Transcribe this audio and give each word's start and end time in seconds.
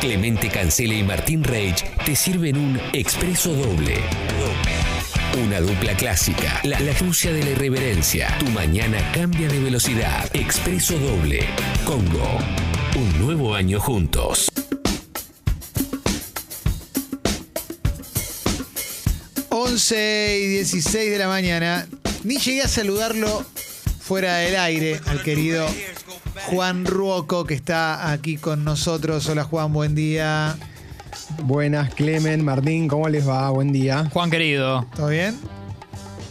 Clemente 0.00 0.48
Cancela 0.48 0.94
y 0.94 1.02
Martín 1.02 1.42
Reich 1.42 1.84
te 2.04 2.14
sirven 2.14 2.56
un 2.56 2.80
expreso 2.92 3.52
doble. 3.52 3.96
Una 5.42 5.60
dupla 5.60 5.94
clásica, 5.94 6.60
la, 6.62 6.78
la 6.78 6.92
de 6.92 7.42
la 7.44 7.50
irreverencia. 7.50 8.38
Tu 8.38 8.46
mañana 8.46 8.98
cambia 9.12 9.48
de 9.48 9.58
velocidad. 9.58 10.30
Expreso 10.34 10.96
doble. 10.98 11.44
Congo. 11.84 12.38
Un 12.94 13.26
nuevo 13.26 13.54
año 13.56 13.80
juntos. 13.80 14.48
11 19.48 20.38
y 20.40 20.46
16 20.46 21.10
de 21.10 21.18
la 21.18 21.26
mañana. 21.26 21.88
Ni 22.22 22.38
llegué 22.38 22.62
a 22.62 22.68
saludarlo 22.68 23.44
fuera 24.00 24.36
del 24.36 24.56
aire 24.56 25.00
al 25.06 25.22
querido 25.22 25.68
Juan 26.50 26.86
Ruoco 26.86 27.44
que 27.44 27.52
está 27.52 28.10
aquí 28.10 28.38
con 28.38 28.64
nosotros. 28.64 29.28
Hola 29.28 29.44
Juan, 29.44 29.70
buen 29.70 29.94
día. 29.94 30.56
Buenas, 31.42 31.92
Clemen, 31.92 32.42
Martín, 32.42 32.88
¿cómo 32.88 33.06
les 33.10 33.28
va? 33.28 33.50
Buen 33.50 33.70
día. 33.70 34.08
Juan 34.14 34.30
querido. 34.30 34.86
¿Todo 34.96 35.08
bien? 35.08 35.38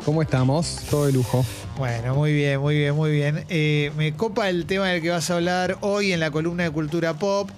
¿Cómo 0.05 0.24
estamos? 0.24 0.82
Todo 0.90 1.05
de 1.05 1.14
lujo. 1.14 1.46
Bueno, 1.77 2.16
muy 2.16 2.34
bien, 2.34 2.60
muy 2.60 2.76
bien, 2.76 2.96
muy 2.96 3.12
bien. 3.12 3.46
Eh, 3.50 3.91
me 3.96 4.16
copa 4.16 4.50
el 4.50 4.66
tema 4.66 4.88
del 4.88 5.04
que 5.04 5.12
vas 5.12 5.30
a 5.30 5.36
hablar 5.36 5.77
hoy 5.82 6.12
en 6.14 6.20
la 6.20 6.32
columna 6.32 6.63
de 6.63 6.72
Cultura 6.72 7.13
Pop. 7.13 7.52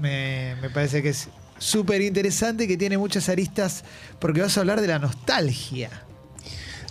Me, 0.00 0.56
me 0.62 0.70
parece 0.70 1.02
que 1.02 1.10
es 1.10 1.28
súper 1.58 2.00
interesante, 2.00 2.66
que 2.66 2.78
tiene 2.78 2.96
muchas 2.96 3.28
aristas, 3.28 3.84
porque 4.18 4.40
vas 4.40 4.56
a 4.56 4.60
hablar 4.60 4.80
de 4.80 4.86
la 4.86 4.98
nostalgia. 4.98 5.90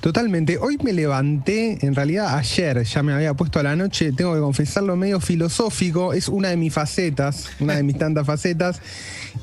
Totalmente. 0.05 0.59
Hoy 0.59 0.77
me 0.84 0.94
levanté, 0.94 1.84
en 1.84 1.95
realidad 1.95 2.38
ayer 2.38 2.84
ya 2.84 3.02
me 3.02 3.12
había 3.12 3.34
puesto 3.34 3.59
a 3.59 3.63
la 3.63 3.76
noche, 3.76 4.12
tengo 4.12 4.36
que 4.36 4.40
confesarlo, 4.40 4.96
medio 4.96 5.20
filosófico, 5.20 6.13
es 6.13 6.27
una 6.27 6.50
de 6.50 6.58
mis 6.58 6.72
facetas, 6.72 7.50
una 7.59 7.73
de 7.73 7.82
mis 7.82 7.98
tantas 7.98 8.23
facetas, 8.23 8.82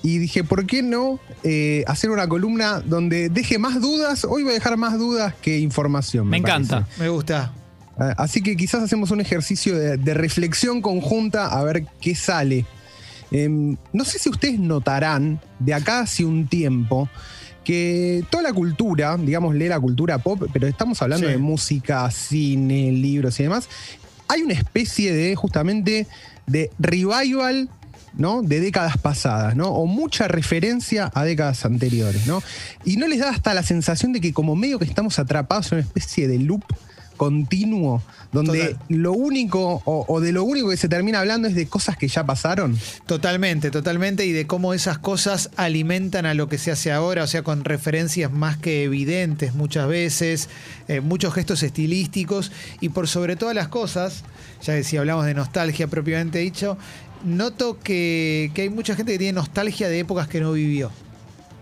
y 0.05 0.19
dije, 0.19 0.45
¿por 0.45 0.65
qué 0.65 0.85
no 0.85 1.19
eh, 1.43 1.83
hacer 1.89 2.11
una 2.11 2.29
columna 2.29 2.79
donde 2.79 3.29
deje 3.29 3.59
más 3.59 3.81
dudas? 3.81 4.25
Hoy 4.25 4.45
voy 4.45 4.53
a 4.53 4.55
dejar 4.55 4.77
más 4.77 4.97
dudas 5.01 5.35
que 5.43 5.59
información. 5.59 6.29
Me, 6.29 6.39
Me, 6.39 6.43
parece. 6.43 6.63
encanta. 6.75 6.89
Me 6.97 7.09
gusta. 7.09 7.53
Ah, 7.99 8.15
Así 8.19 8.41
que 8.41 8.57
quizás 8.57 8.85
hacemos 8.85 9.11
un 9.11 9.21
ejercicio 9.21 9.77
de, 9.77 9.97
de 9.97 10.15
reflexión 10.15 10.81
conjunta 10.81 11.49
a 11.49 11.65
ver 11.65 11.87
qué 12.01 12.15
sale. 12.15 12.67
Em, 13.33 13.77
no 13.93 14.05
sé 14.05 14.21
si 14.21 14.29
ustedes 14.29 14.61
notarán 14.61 15.41
de 15.59 15.75
acá 15.75 16.01
hace 16.01 16.25
un 16.25 16.47
tiempo 16.47 17.09
que 17.65 18.25
toda 18.31 18.43
la 18.43 18.53
cultura, 18.53 19.17
digamos, 19.17 19.55
la 19.55 19.79
cultura 19.81 20.19
pop, 20.19 20.43
pero 20.53 20.67
estamos 20.67 21.01
hablando 21.03 21.27
Sí. 21.27 21.33
de 21.33 21.39
música, 21.39 22.11
cine, 22.11 22.91
libros 22.93 23.39
y 23.41 23.45
demás, 23.45 23.69
hay 24.29 24.43
una 24.43 24.55
especie 24.55 25.13
de 25.13 25.35
justamente 25.37 26.07
de 26.47 26.71
revival. 26.79 27.69
¿no? 28.15 28.43
de 28.43 28.61
décadas 28.61 28.99
pasadas, 28.99 29.57
¿no? 29.57 29.69
O 29.71 29.87
mucha 29.87 30.29
referencia 30.29 31.11
a 31.15 31.25
décadas 31.25 31.65
anteriores, 31.65 32.27
¿no? 32.27 32.43
Y 32.85 32.99
no 32.99 33.07
les 33.09 33.21
da 33.21 33.31
hasta 33.31 33.55
la 33.55 33.63
sensación 33.63 34.13
de 34.13 34.21
que 34.21 34.35
como 34.35 34.55
medio 34.55 34.79
que 34.79 34.85
estamos 34.85 35.19
atrapados 35.19 35.73
en 35.73 35.79
una 35.79 35.87
especie 35.87 36.29
de 36.29 36.39
loop 36.39 36.63
continuo, 37.17 38.03
donde 38.33 38.71
Total. 38.71 38.79
lo 38.89 39.13
único, 39.13 39.83
o, 39.85 40.05
o 40.09 40.21
de 40.21 40.33
lo 40.33 40.43
único 40.45 40.71
que 40.71 40.77
se 40.77 40.89
termina 40.89 41.21
hablando 41.21 41.49
es 41.49 41.55
de 41.55 41.67
cosas 41.67 41.97
que 41.97 42.09
ya 42.09 42.25
pasaron. 42.25 42.79
Totalmente, 43.07 43.71
totalmente, 43.71 44.25
y 44.25 44.33
de 44.33 44.47
cómo 44.47 44.75
esas 44.75 44.99
cosas 44.99 45.51
alimentan 45.57 46.25
a 46.25 46.35
lo 46.35 46.49
que 46.49 46.59
se 46.59 46.71
hace 46.71 46.91
ahora, 46.93 47.25
o 47.25 47.27
sea, 47.27 47.43
con 47.43 47.65
referencias 47.65 48.33
más 48.33 48.57
que 48.57 48.85
evidentes 48.85 49.55
muchas 49.55 49.87
veces, 49.87 50.49
eh, 50.89 51.01
muchos 51.01 51.35
gestos 51.35 51.63
estilísticos, 51.63 52.51
y 52.81 52.89
por 52.89 53.07
sobre 53.07 53.37
todas 53.37 53.55
las 53.55 53.69
cosas, 53.69 54.25
ya 54.63 54.75
que 54.75 54.85
si 54.85 54.97
hablamos 54.97 55.27
de 55.27 55.35
nostalgia 55.35 55.87
propiamente 55.87 56.39
dicho, 56.39 56.79
noto 57.25 57.79
que, 57.79 58.51
que 58.55 58.63
hay 58.63 58.71
mucha 58.71 58.97
gente 58.97 59.13
que 59.13 59.19
tiene 59.19 59.35
nostalgia 59.35 59.89
de 59.89 60.01
épocas 60.01 60.27
que 60.27 60.41
no 60.41 60.53
vivió. 60.53 60.91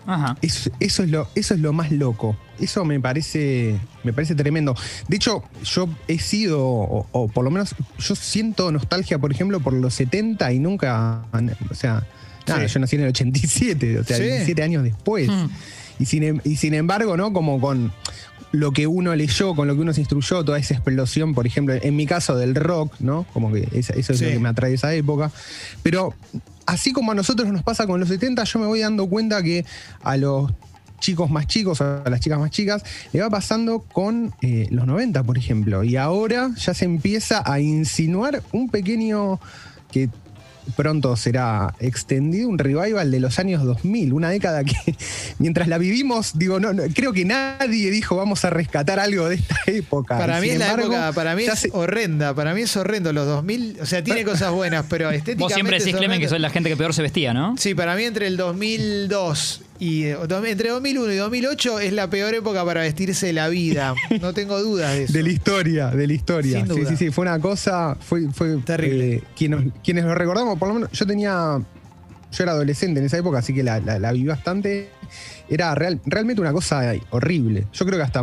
Ajá. 0.06 0.36
Eso, 0.42 0.70
eso 0.80 1.02
es 1.02 1.10
lo, 1.10 1.28
eso 1.34 1.54
es 1.54 1.60
lo 1.60 1.72
más 1.72 1.90
loco. 1.92 2.36
Eso 2.58 2.84
me 2.84 2.98
parece, 3.00 3.78
me 4.04 4.12
parece 4.12 4.34
tremendo. 4.34 4.74
De 5.08 5.16
hecho, 5.16 5.42
yo 5.64 5.88
he 6.08 6.18
sido, 6.18 6.62
o, 6.66 7.06
o 7.12 7.28
por 7.28 7.44
lo 7.44 7.50
menos 7.50 7.74
yo 7.98 8.14
siento 8.14 8.70
nostalgia, 8.72 9.18
por 9.18 9.30
ejemplo, 9.32 9.60
por 9.60 9.72
los 9.72 9.94
70 9.94 10.52
y 10.52 10.58
nunca, 10.58 11.22
o 11.70 11.74
sea, 11.74 12.04
nada, 12.46 12.66
Sí. 12.68 12.74
yo 12.74 12.80
nací 12.80 12.96
en 12.96 13.02
el 13.02 13.08
87, 13.08 13.98
o 14.00 14.04
sea, 14.04 14.16
Sí. 14.16 14.22
17 14.24 14.62
años 14.62 14.82
después. 14.82 15.28
Hmm. 15.28 15.48
Y, 15.98 16.06
sin, 16.06 16.22
em- 16.24 16.40
y 16.44 16.56
sin 16.56 16.74
embargo, 16.74 17.16
¿no? 17.16 17.32
Como 17.32 17.60
con 17.60 17.92
lo 18.52 18.72
que 18.72 18.86
uno 18.88 19.14
leyó, 19.14 19.54
con 19.54 19.68
lo 19.68 19.74
que 19.76 19.80
uno 19.82 19.92
se 19.92 20.00
instruyó, 20.00 20.44
toda 20.44 20.58
esa 20.58 20.74
explosión, 20.74 21.34
por 21.34 21.46
ejemplo, 21.46 21.74
en 21.80 21.94
mi 21.94 22.04
caso 22.06 22.34
del 22.36 22.54
rock, 22.56 22.94
¿no? 22.98 23.24
Como 23.32 23.52
que 23.52 23.68
eso 23.72 23.92
es 23.94 24.06
Sí. 24.06 24.24
lo 24.24 24.30
que 24.30 24.38
me 24.40 24.48
atrae 24.48 24.74
esa 24.74 24.92
época. 24.94 25.30
Pero 25.84 26.14
así 26.66 26.92
como 26.92 27.12
a 27.12 27.14
nosotros 27.14 27.48
nos 27.48 27.62
pasa 27.62 27.86
con 27.86 28.00
los 28.00 28.08
70, 28.08 28.44
yo 28.44 28.58
me 28.58 28.66
voy 28.66 28.80
dando 28.80 29.08
cuenta 29.08 29.42
que 29.42 29.64
a 30.02 30.16
los 30.16 30.52
chicos 31.00 31.30
más 31.30 31.46
chicos, 31.46 31.80
a 31.80 32.04
las 32.08 32.20
chicas 32.20 32.38
más 32.38 32.50
chicas, 32.50 32.84
le 33.12 33.20
va 33.20 33.30
pasando 33.30 33.80
con 33.80 34.32
eh, 34.42 34.68
los 34.70 34.86
90, 34.86 35.22
por 35.24 35.38
ejemplo. 35.38 35.82
Y 35.82 35.96
ahora 35.96 36.50
ya 36.56 36.74
se 36.74 36.84
empieza 36.84 37.42
a 37.44 37.60
insinuar 37.60 38.42
un 38.52 38.68
pequeño 38.68 39.40
que 39.90 40.08
pronto 40.70 41.16
será 41.16 41.74
extendido 41.80 42.48
un 42.48 42.58
revival 42.58 43.10
de 43.10 43.20
los 43.20 43.38
años 43.38 43.62
2000, 43.64 44.12
una 44.12 44.30
década 44.30 44.64
que 44.64 44.74
mientras 45.38 45.68
la 45.68 45.78
vivimos, 45.78 46.38
digo, 46.38 46.58
no, 46.60 46.72
no, 46.72 46.82
creo 46.94 47.12
que 47.12 47.24
nadie 47.24 47.90
dijo 47.90 48.16
vamos 48.16 48.44
a 48.44 48.50
rescatar 48.50 48.98
algo 49.00 49.28
de 49.28 49.36
esta 49.36 49.56
época. 49.66 50.18
Para 50.18 50.40
mí 50.40 50.50
es 50.50 50.58
la 50.58 50.72
época, 50.72 51.12
para 51.12 51.34
mí 51.36 51.44
es 51.44 51.58
se- 51.58 51.70
horrenda, 51.72 52.34
para 52.34 52.54
mí 52.54 52.62
es 52.62 52.76
horrendo 52.76 53.12
los 53.12 53.26
2000, 53.26 53.78
o 53.82 53.86
sea, 53.86 54.02
tiene 54.04 54.24
cosas 54.30 54.50
buenas, 54.52 54.84
pero 54.88 55.10
estéticamente 55.10 55.42
Vos 55.44 55.52
siempre 55.52 55.76
es 55.76 55.84
decís, 55.84 55.98
Clemen, 55.98 56.20
que 56.20 56.28
soy 56.28 56.38
la 56.38 56.50
gente 56.50 56.68
que 56.68 56.76
peor 56.76 56.94
se 56.94 57.02
vestía, 57.02 57.32
¿no? 57.34 57.54
Sí, 57.56 57.74
para 57.74 57.94
mí 57.96 58.04
entre 58.04 58.26
el 58.26 58.36
2002 58.36 59.62
y 59.80 60.04
eh, 60.04 60.16
entre 60.46 60.68
2001 60.68 61.12
y 61.12 61.16
2008 61.16 61.80
es 61.80 61.92
la 61.92 62.08
peor 62.08 62.34
época 62.34 62.64
para 62.64 62.82
vestirse 62.82 63.26
de 63.26 63.32
la 63.32 63.48
vida. 63.48 63.94
No 64.20 64.32
tengo 64.34 64.60
dudas 64.62 64.92
de 64.94 65.04
eso. 65.04 65.12
De 65.14 65.22
la 65.22 65.30
historia, 65.30 65.86
de 65.90 66.06
la 66.06 66.12
historia. 66.12 66.58
Sin 66.58 66.66
Sí, 66.74 66.80
duda. 66.80 66.90
sí, 66.90 66.96
sí. 66.96 67.10
Fue 67.10 67.22
una 67.22 67.38
cosa, 67.40 67.96
fue, 67.98 68.28
fue 68.32 68.58
Terrible. 68.58 69.14
eh, 69.14 69.22
quienes, 69.36 69.72
quienes 69.82 70.04
lo 70.04 70.14
recordamos, 70.14 70.58
por 70.58 70.68
lo 70.68 70.74
menos 70.74 70.90
yo 70.92 71.06
tenía, 71.06 71.58
yo 72.32 72.42
era 72.44 72.52
adolescente 72.52 73.00
en 73.00 73.06
esa 73.06 73.16
época, 73.18 73.38
así 73.38 73.54
que 73.54 73.62
la, 73.62 73.80
la- 73.80 73.98
la 73.98 74.12
viví 74.12 74.26
bastante. 74.28 74.90
Era 75.50 75.74
real- 75.74 76.00
realmente 76.06 76.40
una 76.40 76.52
cosa 76.52 76.92
horrible. 77.10 77.66
Yo 77.72 77.84
creo 77.84 77.98
que 77.98 78.04
hasta, 78.04 78.22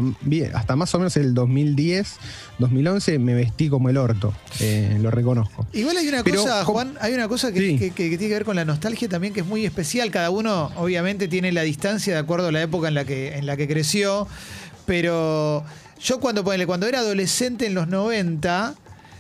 hasta 0.54 0.76
más 0.78 0.96
o 0.96 1.00
menos 1.00 1.16
el 1.18 1.34
2010, 1.34 2.16
2011 2.58 3.20
me 3.20 3.34
vestí 3.34 3.68
como 3.70 3.90
el 3.90 3.98
orto, 3.98 4.34
eh, 4.62 4.98
lo 5.02 5.12
reconozco. 5.12 5.68
Igual 5.74 5.98
hay 5.98 6.08
una 6.08 6.24
Pero, 6.24 6.42
cosa, 6.42 6.64
¿cómo- 6.64 6.74
Juan, 6.80 6.94
hay 7.02 7.14
una 7.14 7.28
cosa 7.28 7.52
que, 7.52 7.60
Sí. 7.60 7.78
que- 7.78 7.92
que- 7.92 8.10
que 8.10 8.18
tiene 8.18 8.30
que 8.30 8.34
ver 8.36 8.46
con 8.46 8.56
la 8.56 8.64
nostalgia 8.66 9.10
también 9.10 9.34
que 9.34 9.42
es 9.42 9.46
muy 9.46 9.66
especial. 9.66 10.10
Cada 10.10 10.30
uno, 10.30 10.72
obviamente, 10.78 11.28
tiene 11.28 11.52
la 11.52 11.64
distancia 11.64 12.14
de 12.14 12.20
acuerdo 12.20 12.48
a 12.48 12.52
la 12.54 12.62
época 12.62 12.88
en 12.88 12.94
la 12.94 13.04
que, 13.06 13.38
en 13.38 13.46
la 13.46 13.58
que 13.58 13.68
creció. 13.68 14.28
Pero 14.86 15.66
yo 16.02 16.20
cuando, 16.20 16.44
cuando 16.44 16.88
era 16.88 17.00
adolescente 17.00 17.66
en 17.68 17.74
los 17.74 17.88
90, 17.90 18.74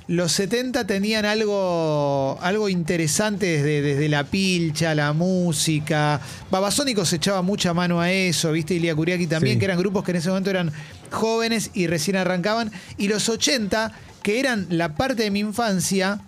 los 0.07 0.31
70 0.31 0.87
tenían 0.87 1.25
algo, 1.25 2.37
algo 2.41 2.69
interesante 2.69 3.45
desde, 3.45 3.81
desde 3.81 4.07
la 4.09 4.23
pilcha, 4.23 4.95
la 4.95 5.11
música. 5.13 6.21
Babasónicos 6.49 7.11
echaba 7.13 7.41
mucha 7.41 7.73
mano 7.73 7.99
a 7.99 8.11
eso, 8.11 8.51
¿viste? 8.53 8.75
Ilia 8.75 8.95
Kuriaki 8.95 9.27
también, 9.27 9.55
Sí. 9.55 9.59
que 9.59 9.65
eran 9.65 9.77
grupos 9.77 10.03
que 10.05 10.11
en 10.11 10.17
ese 10.17 10.29
momento 10.29 10.49
eran 10.49 10.71
jóvenes 11.11 11.71
y 11.73 11.87
recién 11.87 12.15
arrancaban. 12.15 12.71
Y 12.97 13.09
los 13.09 13.27
80, 13.27 13.91
que 14.23 14.39
eran 14.39 14.67
la 14.69 14.95
parte 14.95 15.23
de 15.23 15.31
mi 15.31 15.39
infancia, 15.39 16.21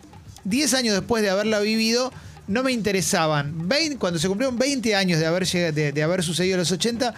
10 0.44 0.74
años 0.74 0.94
después 0.96 1.24
de 1.24 1.30
haberla 1.30 1.60
vivido, 1.60 2.12
no 2.48 2.64
me 2.64 2.72
interesaban. 2.74 3.70
Vein- 3.70 3.98
cuando 3.98 4.20
se 4.20 4.28
cumplieron 4.28 4.58
20 4.58 4.96
años 4.96 5.20
de 5.20 5.26
haber, 5.26 5.46
llegado- 5.46 5.72
de, 5.74 5.92
de 5.94 6.04
haber 6.04 6.24
sucedido 6.24 6.58
los 6.58 6.72
80, 6.72 7.14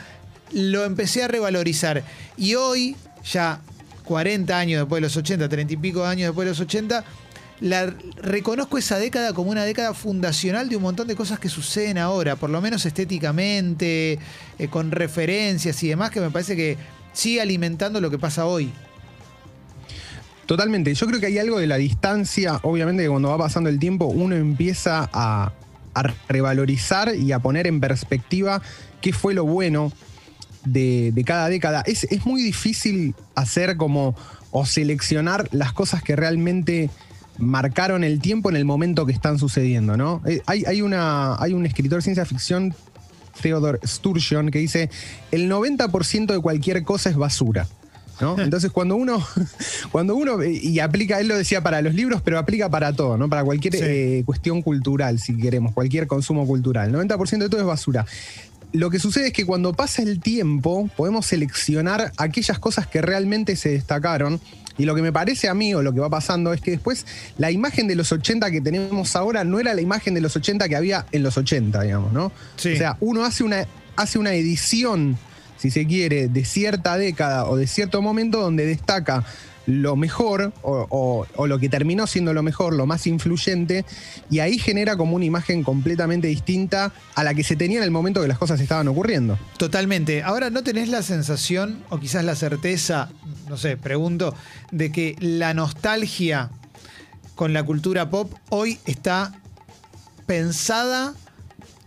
lo 0.54 0.84
empecé 0.84 1.24
a 1.24 1.28
revalorizar. 1.28 2.04
Y 2.38 2.56
hoy, 2.56 2.96
ya 3.32 3.62
40 4.12 4.60
años 4.60 4.82
después 4.82 4.98
de 4.98 5.04
los 5.04 5.16
80, 5.16 5.48
30 5.48 5.74
y 5.74 5.78
pico 5.78 6.04
años 6.04 6.28
después 6.28 6.46
de 6.46 6.52
los 6.52 6.60
80, 6.60 7.06
la, 7.62 7.96
reconozco 8.18 8.78
esa 8.78 9.00
década 9.00 9.32
como 9.32 9.52
una 9.52 9.64
década 9.64 9.94
fundacional 9.94 10.68
de 10.68 10.76
un 10.76 10.84
montón 10.84 11.08
de 11.08 11.16
cosas 11.16 11.40
que 11.40 11.48
suceden 11.48 11.98
ahora, 11.98 12.36
por 12.36 12.50
lo 12.50 12.60
menos 12.60 12.86
estéticamente, 12.86 14.20
eh, 14.60 14.68
con 14.70 14.92
referencias 14.92 15.82
y 15.82 15.88
demás, 15.88 16.12
que 16.12 16.20
me 16.20 16.30
parece 16.30 16.58
que 16.58 16.76
sigue 17.14 17.40
alimentando 17.40 18.02
lo 18.02 18.12
que 18.12 18.20
pasa 18.20 18.46
hoy. 18.46 18.74
Totalmente. 20.46 20.94
Yo 20.94 21.08
creo 21.08 21.22
que 21.22 21.28
hay 21.28 21.38
algo 21.38 21.58
de 21.58 21.68
la 21.68 21.78
distancia. 21.78 22.60
Obviamente 22.64 23.04
que 23.04 23.10
cuando 23.10 23.30
va 23.30 23.38
pasando 23.38 23.70
el 23.70 23.80
tiempo 23.80 24.08
uno 24.08 24.36
empieza 24.36 25.10
a 25.14 25.54
revalorizar 26.28 27.16
y 27.16 27.32
a 27.32 27.40
poner 27.40 27.66
en 27.66 27.80
perspectiva 27.80 28.62
qué 29.00 29.14
fue 29.14 29.34
lo 29.34 29.46
bueno 29.46 29.94
de, 30.66 31.12
de 31.14 31.24
cada 31.24 31.50
década. 31.50 31.84
Es, 31.86 32.04
es 32.06 32.26
muy 32.26 32.42
difícil 32.44 33.16
hacer 33.36 33.78
como 33.78 34.16
o 34.52 34.66
seleccionar 34.66 35.48
las 35.52 35.74
cosas 35.74 36.04
que 36.04 36.16
realmente 36.16 36.90
marcaron 37.38 38.04
el 38.04 38.20
tiempo 38.20 38.50
en 38.50 38.56
el 38.58 38.66
momento 38.66 39.06
que 39.06 39.14
están 39.14 39.40
sucediendo, 39.40 39.98
¿no? 39.98 40.22
Eh, 40.26 40.42
hay, 40.46 40.64
hay, 40.66 40.82
una, 40.82 41.36
hay 41.42 41.54
un 41.54 41.66
escritor 41.66 42.00
de 42.00 42.04
ciencia 42.04 42.26
ficción, 42.26 42.76
Theodore 43.42 43.80
Sturgeon, 43.86 44.52
que 44.52 44.60
dice, 44.60 44.90
el 45.32 45.50
90% 45.50 46.34
de 46.34 46.40
cualquier 46.40 46.84
cosa 46.84 47.10
es 47.10 47.16
basura. 47.16 47.68
¿no? 48.20 48.38
Entonces, 48.40 48.70
cuando 48.72 48.96
uno, 48.96 49.26
cuando 49.92 50.16
uno, 50.16 50.44
y 50.44 50.80
aplica, 50.80 51.20
él 51.20 51.28
lo 51.30 51.38
decía 51.38 51.64
para 51.64 51.82
los 51.82 51.96
libros, 51.96 52.22
pero 52.22 52.38
aplica 52.38 52.70
para 52.70 52.94
todo, 52.94 53.18
¿no? 53.18 53.30
Para 53.30 53.44
cualquier 53.44 53.74
Sí. 53.74 53.80
eh, 53.82 54.24
cuestión 54.26 54.62
cultural, 54.62 55.18
si 55.18 55.36
queremos, 55.38 55.74
cualquier 55.74 56.06
consumo 56.06 56.46
cultural. 56.46 56.90
El 56.90 56.96
90% 57.10 57.40
de 57.40 57.50
todo 57.50 57.62
es 57.62 57.66
basura. 57.68 58.06
Lo 58.74 58.90
que 58.90 59.00
sucede 59.00 59.28
es 59.28 59.34
que 59.34 59.46
cuando 59.46 59.74
pasa 59.74 60.02
el 60.02 60.20
tiempo, 60.20 60.90
podemos 60.96 61.26
seleccionar 61.26 62.12
aquellas 62.18 62.60
cosas 62.60 62.88
que 62.88 63.02
realmente 63.02 63.56
se 63.56 63.70
destacaron. 63.70 64.40
Y 64.78 64.86
lo 64.86 64.96
que 64.96 65.02
me 65.02 65.12
parece 65.12 65.50
a 65.50 65.54
mí, 65.54 65.74
o 65.74 65.82
lo 65.82 65.94
que 65.94 66.00
va 66.00 66.10
pasando, 66.10 66.54
es 66.54 66.62
que 66.62 66.72
después 66.72 67.06
la 67.38 67.52
imagen 67.52 67.88
de 67.88 67.96
los 67.96 68.12
80 68.12 68.50
que 68.50 68.62
tenemos 68.62 69.16
ahora 69.16 69.44
no 69.44 69.60
era 69.60 69.74
la 69.74 69.82
imagen 69.82 70.14
de 70.14 70.22
los 70.22 70.36
80 70.36 70.70
que 70.70 70.76
había 70.76 71.06
en 71.12 71.24
los 71.24 71.38
80, 71.38 71.82
digamos, 71.82 72.14
¿no? 72.14 72.32
Sí. 72.56 72.74
O 72.74 72.78
sea, 72.78 72.98
uno 73.02 73.26
hace 73.26 73.44
una, 73.44 73.68
hace 73.98 74.18
una 74.18 74.34
edición, 74.34 75.18
si 75.58 75.70
se 75.70 75.86
quiere, 75.86 76.30
de 76.30 76.46
cierta 76.46 76.98
década 76.98 77.46
o 77.48 77.58
de 77.58 77.68
cierto 77.68 78.02
momento 78.02 78.40
donde 78.40 78.66
destaca 78.66 79.26
lo 79.66 79.96
mejor 79.96 80.54
o, 80.64 81.26
lo 81.46 81.60
que 81.60 81.70
terminó 81.70 82.08
siendo 82.08 82.34
lo 82.34 82.44
mejor, 82.44 82.74
lo 82.74 82.86
más 82.86 83.08
influyente, 83.08 83.86
y 84.30 84.40
ahí 84.40 84.58
genera 84.58 84.98
como 84.98 85.16
una 85.16 85.26
imagen 85.26 85.64
completamente 85.64 86.28
distinta 86.28 86.92
a 87.16 87.24
la 87.24 87.34
que 87.34 87.44
se 87.44 87.56
tenía 87.56 87.78
en 87.78 87.84
el 87.84 87.92
momento 87.92 88.22
que 88.22 88.28
las 88.28 88.38
cosas 88.38 88.60
estaban 88.60 88.88
ocurriendo. 88.88 89.38
Totalmente. 89.58 90.24
Ahora, 90.24 90.50
¿no 90.50 90.64
tenés 90.64 90.90
la 90.90 91.04
sensación, 91.04 91.84
o 91.90 92.00
quizás 92.00 92.24
la 92.24 92.36
certeza, 92.36 93.10
no 93.50 93.58
sé, 93.58 93.78
pregunto, 93.78 94.36
de 94.72 94.92
que 94.92 95.16
la 95.20 95.54
nostalgia 95.54 96.50
con 97.36 97.54
la 97.54 97.64
cultura 97.64 98.10
pop 98.10 98.34
hoy 98.50 98.80
está 98.86 99.34
pensada 100.26 101.14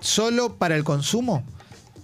solo 0.01 0.57
para 0.57 0.77
el 0.77 0.85
consumo? 0.85 1.45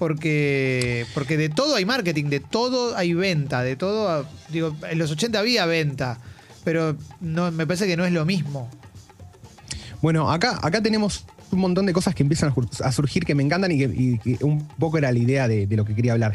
Porque, 0.00 1.04
porque 1.12 1.36
de 1.36 1.50
todo 1.50 1.76
hay 1.76 1.84
marketing, 1.84 2.24
de 2.30 2.40
todo 2.40 2.96
hay 2.96 3.12
venta, 3.12 3.62
de 3.62 3.76
todo. 3.76 4.26
Digo, 4.48 4.74
en 4.90 4.98
los 4.98 5.10
80 5.10 5.38
había 5.38 5.66
venta, 5.66 6.18
pero 6.64 6.96
no, 7.20 7.52
me 7.52 7.66
parece 7.66 7.86
que 7.86 7.98
no 7.98 8.06
es 8.06 8.12
lo 8.12 8.24
mismo. 8.24 8.70
Bueno, 10.00 10.30
acá, 10.32 10.58
acá 10.62 10.82
tenemos 10.82 11.26
un 11.52 11.58
montón 11.60 11.84
de 11.84 11.92
cosas 11.92 12.14
que 12.14 12.22
empiezan 12.22 12.50
a 12.82 12.92
surgir 12.92 13.26
que 13.26 13.34
me 13.34 13.42
encantan 13.42 13.72
y 13.72 13.78
que, 13.78 13.84
y 13.94 14.18
que 14.18 14.42
un 14.42 14.66
poco 14.66 14.96
era 14.96 15.12
la 15.12 15.18
idea 15.18 15.46
de, 15.48 15.66
de 15.66 15.76
lo 15.76 15.84
que 15.84 15.94
quería 15.94 16.12
hablar. 16.14 16.32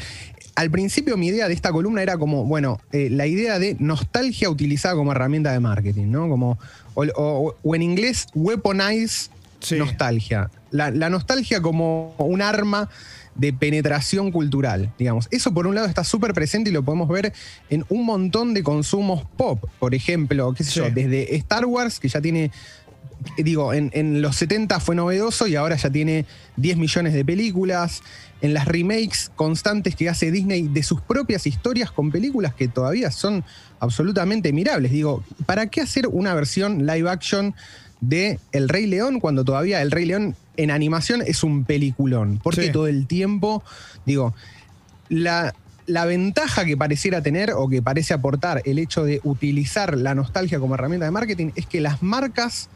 Al 0.54 0.70
principio 0.70 1.18
mi 1.18 1.28
idea 1.30 1.48
de 1.48 1.56
esta 1.56 1.72
columna 1.72 2.04
era 2.04 2.20
como, 2.20 2.46
bueno, 2.46 2.80
eh, 2.92 3.10
la 3.10 3.26
idea 3.26 3.58
de 3.58 3.76
nostalgia 3.80 4.48
utilizada 4.52 4.94
como 4.94 5.12
herramienta 5.12 5.52
de 5.52 5.60
marketing, 5.60 6.12
¿no? 6.12 6.30
Como, 6.30 6.60
o, 6.94 7.04
o- 7.16 7.56
o 7.64 7.76
en 7.76 7.82
inglés, 7.82 8.28
weaponize 8.36 9.32
Sí. 9.60 9.78
nostalgia. 9.80 10.52
La, 10.70 10.92
la 10.92 11.10
nostalgia 11.10 11.60
como 11.62 12.14
un 12.20 12.44
arma 12.44 12.88
de 13.36 13.54
penetración 13.54 14.32
cultural, 14.32 14.94
digamos. 14.98 15.28
Eso 15.30 15.54
por 15.54 15.68
un 15.68 15.76
lado 15.76 15.88
está 15.88 16.04
súper 16.04 16.34
presente 16.34 16.70
y 16.70 16.74
lo 16.74 16.84
podemos 16.84 17.10
ver 17.10 17.34
en 17.70 17.86
un 17.90 18.06
montón 18.06 18.54
de 18.54 18.64
consumos 18.64 19.26
pop. 19.38 19.64
Por 19.80 19.94
ejemplo, 19.94 20.54
qué 20.54 20.64
sé 20.64 20.72
Sí. 20.72 20.80
yo, 20.80 20.90
desde 20.90 21.36
Star 21.36 21.66
Wars, 21.66 22.00
que 22.00 22.08
ya 22.08 22.22
tiene 22.22 22.52
digo, 23.38 23.74
en, 23.74 23.92
en 23.94 24.22
los 24.22 24.36
70 24.36 24.80
fue 24.80 24.96
novedoso 24.96 25.48
y 25.48 25.56
ahora 25.56 25.76
ya 25.78 25.90
tiene 25.90 26.26
10 26.58 26.78
millones 26.78 27.14
de 27.14 27.26
películas. 27.26 28.04
En 28.42 28.54
las 28.54 28.66
remakes 28.68 29.32
constantes 29.36 29.96
que 29.96 30.10
hace 30.10 30.30
Disney 30.30 30.68
de 30.68 30.84
sus 30.84 31.02
propias 31.02 31.48
historias 31.48 31.90
con 31.92 32.12
películas 32.12 32.54
que 32.54 32.68
todavía 32.68 33.10
son 33.10 33.44
absolutamente 33.80 34.52
mirables. 34.54 34.92
Digo, 34.92 35.24
¿para 35.46 35.68
qué 35.68 35.82
hacer 35.82 36.08
una 36.08 36.34
versión 36.34 36.86
live 36.86 37.10
action 37.10 37.56
de 38.10 38.40
El 38.52 38.70
Rey 38.70 38.86
León 38.86 39.20
cuando 39.20 39.44
todavía 39.44 39.82
El 39.82 39.92
Rey 39.92 40.06
León 40.06 40.36
en 40.58 40.72
animación 40.72 41.22
es 41.26 41.44
un 41.44 41.66
peliculón? 41.66 42.40
Porque 42.44 42.64
Sí. 42.68 42.72
todo 42.72 42.88
el 42.88 43.08
tiempo, 43.08 43.64
digo, 44.06 44.34
la, 45.10 45.54
la 45.88 46.06
ventaja 46.06 46.66
que 46.66 46.76
pareciera 46.78 47.22
tener 47.22 47.52
o 47.52 47.68
que 47.70 47.82
parece 47.82 48.14
aportar 48.14 48.62
el 48.66 48.80
hecho 48.80 49.04
de 49.04 49.20
utilizar 49.24 49.98
la 49.98 50.16
nostalgia 50.16 50.60
como 50.60 50.76
herramienta 50.76 51.06
de 51.06 51.12
marketing 51.12 51.52
es 51.56 51.66
que 51.66 51.82
las 51.82 52.02
marcas 52.02 52.70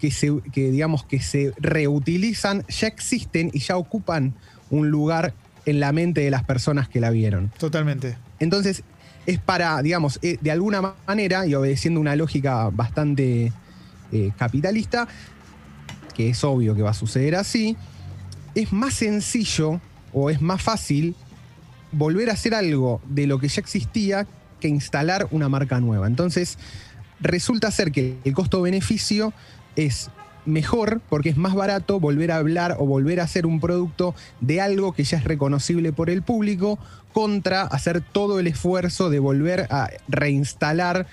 que 0.00 0.10
se, 0.10 0.32
que, 0.52 0.70
digamos, 0.70 1.04
que 1.04 1.20
se 1.20 1.52
reutilizan 1.58 2.64
ya 2.68 2.86
existen 2.86 3.50
y 3.52 3.60
ya 3.60 3.76
ocupan 3.76 4.34
un 4.70 4.90
lugar 4.90 5.32
en 5.64 5.80
la 5.80 5.92
mente 5.92 6.20
de 6.20 6.30
las 6.30 6.44
personas 6.44 6.88
que 6.88 7.00
la 7.00 7.10
vieron. 7.10 7.50
Totalmente. 7.58 8.16
Entonces, 8.38 8.82
es 9.26 9.38
para, 9.40 9.82
digamos, 9.82 10.18
eh, 10.22 10.38
de 10.40 10.50
alguna 10.50 10.94
manera, 11.06 11.46
y 11.46 11.54
obedeciendo 11.54 11.98
una 11.98 12.14
lógica 12.14 12.68
bastante 12.70 13.52
eh, 14.12 14.32
capitalista, 14.36 15.08
que 16.14 16.30
es 16.30 16.44
obvio 16.44 16.74
que 16.74 16.82
va 16.82 16.90
a 16.90 16.94
suceder 16.94 17.34
así, 17.36 17.76
es 18.54 18.72
más 18.72 18.94
sencillo 18.94 19.80
o 20.12 20.30
es 20.30 20.40
más 20.40 20.62
fácil 20.62 21.14
volver 21.92 22.30
a 22.30 22.34
hacer 22.34 22.54
algo 22.54 23.00
de 23.08 23.26
lo 23.26 23.38
que 23.38 23.48
ya 23.48 23.60
existía 23.60 24.26
que 24.60 24.68
instalar 24.68 25.28
una 25.30 25.48
marca 25.48 25.80
nueva. 25.80 26.06
Entonces, 26.06 26.58
resulta 27.20 27.70
ser 27.70 27.92
que 27.92 28.16
el 28.24 28.32
costo-beneficio 28.32 29.32
es 29.76 30.10
mejor 30.46 31.00
porque 31.08 31.28
es 31.28 31.36
más 31.36 31.54
barato 31.54 32.00
volver 32.00 32.30
a 32.30 32.36
hablar 32.36 32.76
o 32.78 32.86
volver 32.86 33.20
a 33.20 33.24
hacer 33.24 33.46
un 33.46 33.60
producto 33.60 34.14
de 34.40 34.60
algo 34.60 34.92
que 34.92 35.04
ya 35.04 35.18
es 35.18 35.24
reconocible 35.24 35.92
por 35.92 36.08
el 36.08 36.22
público 36.22 36.78
contra 37.12 37.62
hacer 37.62 38.00
todo 38.00 38.38
el 38.40 38.46
esfuerzo 38.46 39.10
de 39.10 39.18
volver 39.18 39.66
a 39.70 39.90
reinstalar 40.08 41.06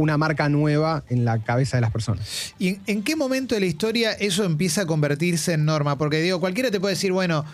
una 0.00 0.16
marca 0.16 0.48
nueva 0.48 1.04
en 1.10 1.24
la 1.26 1.38
cabeza 1.42 1.76
de 1.76 1.82
las 1.82 1.90
personas. 1.90 2.54
¿Y 2.58 2.68
en, 2.68 2.80
en 2.86 3.02
qué 3.02 3.16
momento 3.16 3.54
de 3.54 3.60
la 3.60 3.66
historia 3.66 4.12
eso 4.12 4.44
empieza 4.44 4.82
a 4.82 4.86
convertirse 4.86 5.52
en 5.52 5.64
norma? 5.66 5.98
Porque 5.98 6.22
digo, 6.22 6.40
cualquiera 6.40 6.70
te 6.70 6.80
puede 6.80 6.94
decir, 6.94 7.12
bueno, 7.12 7.44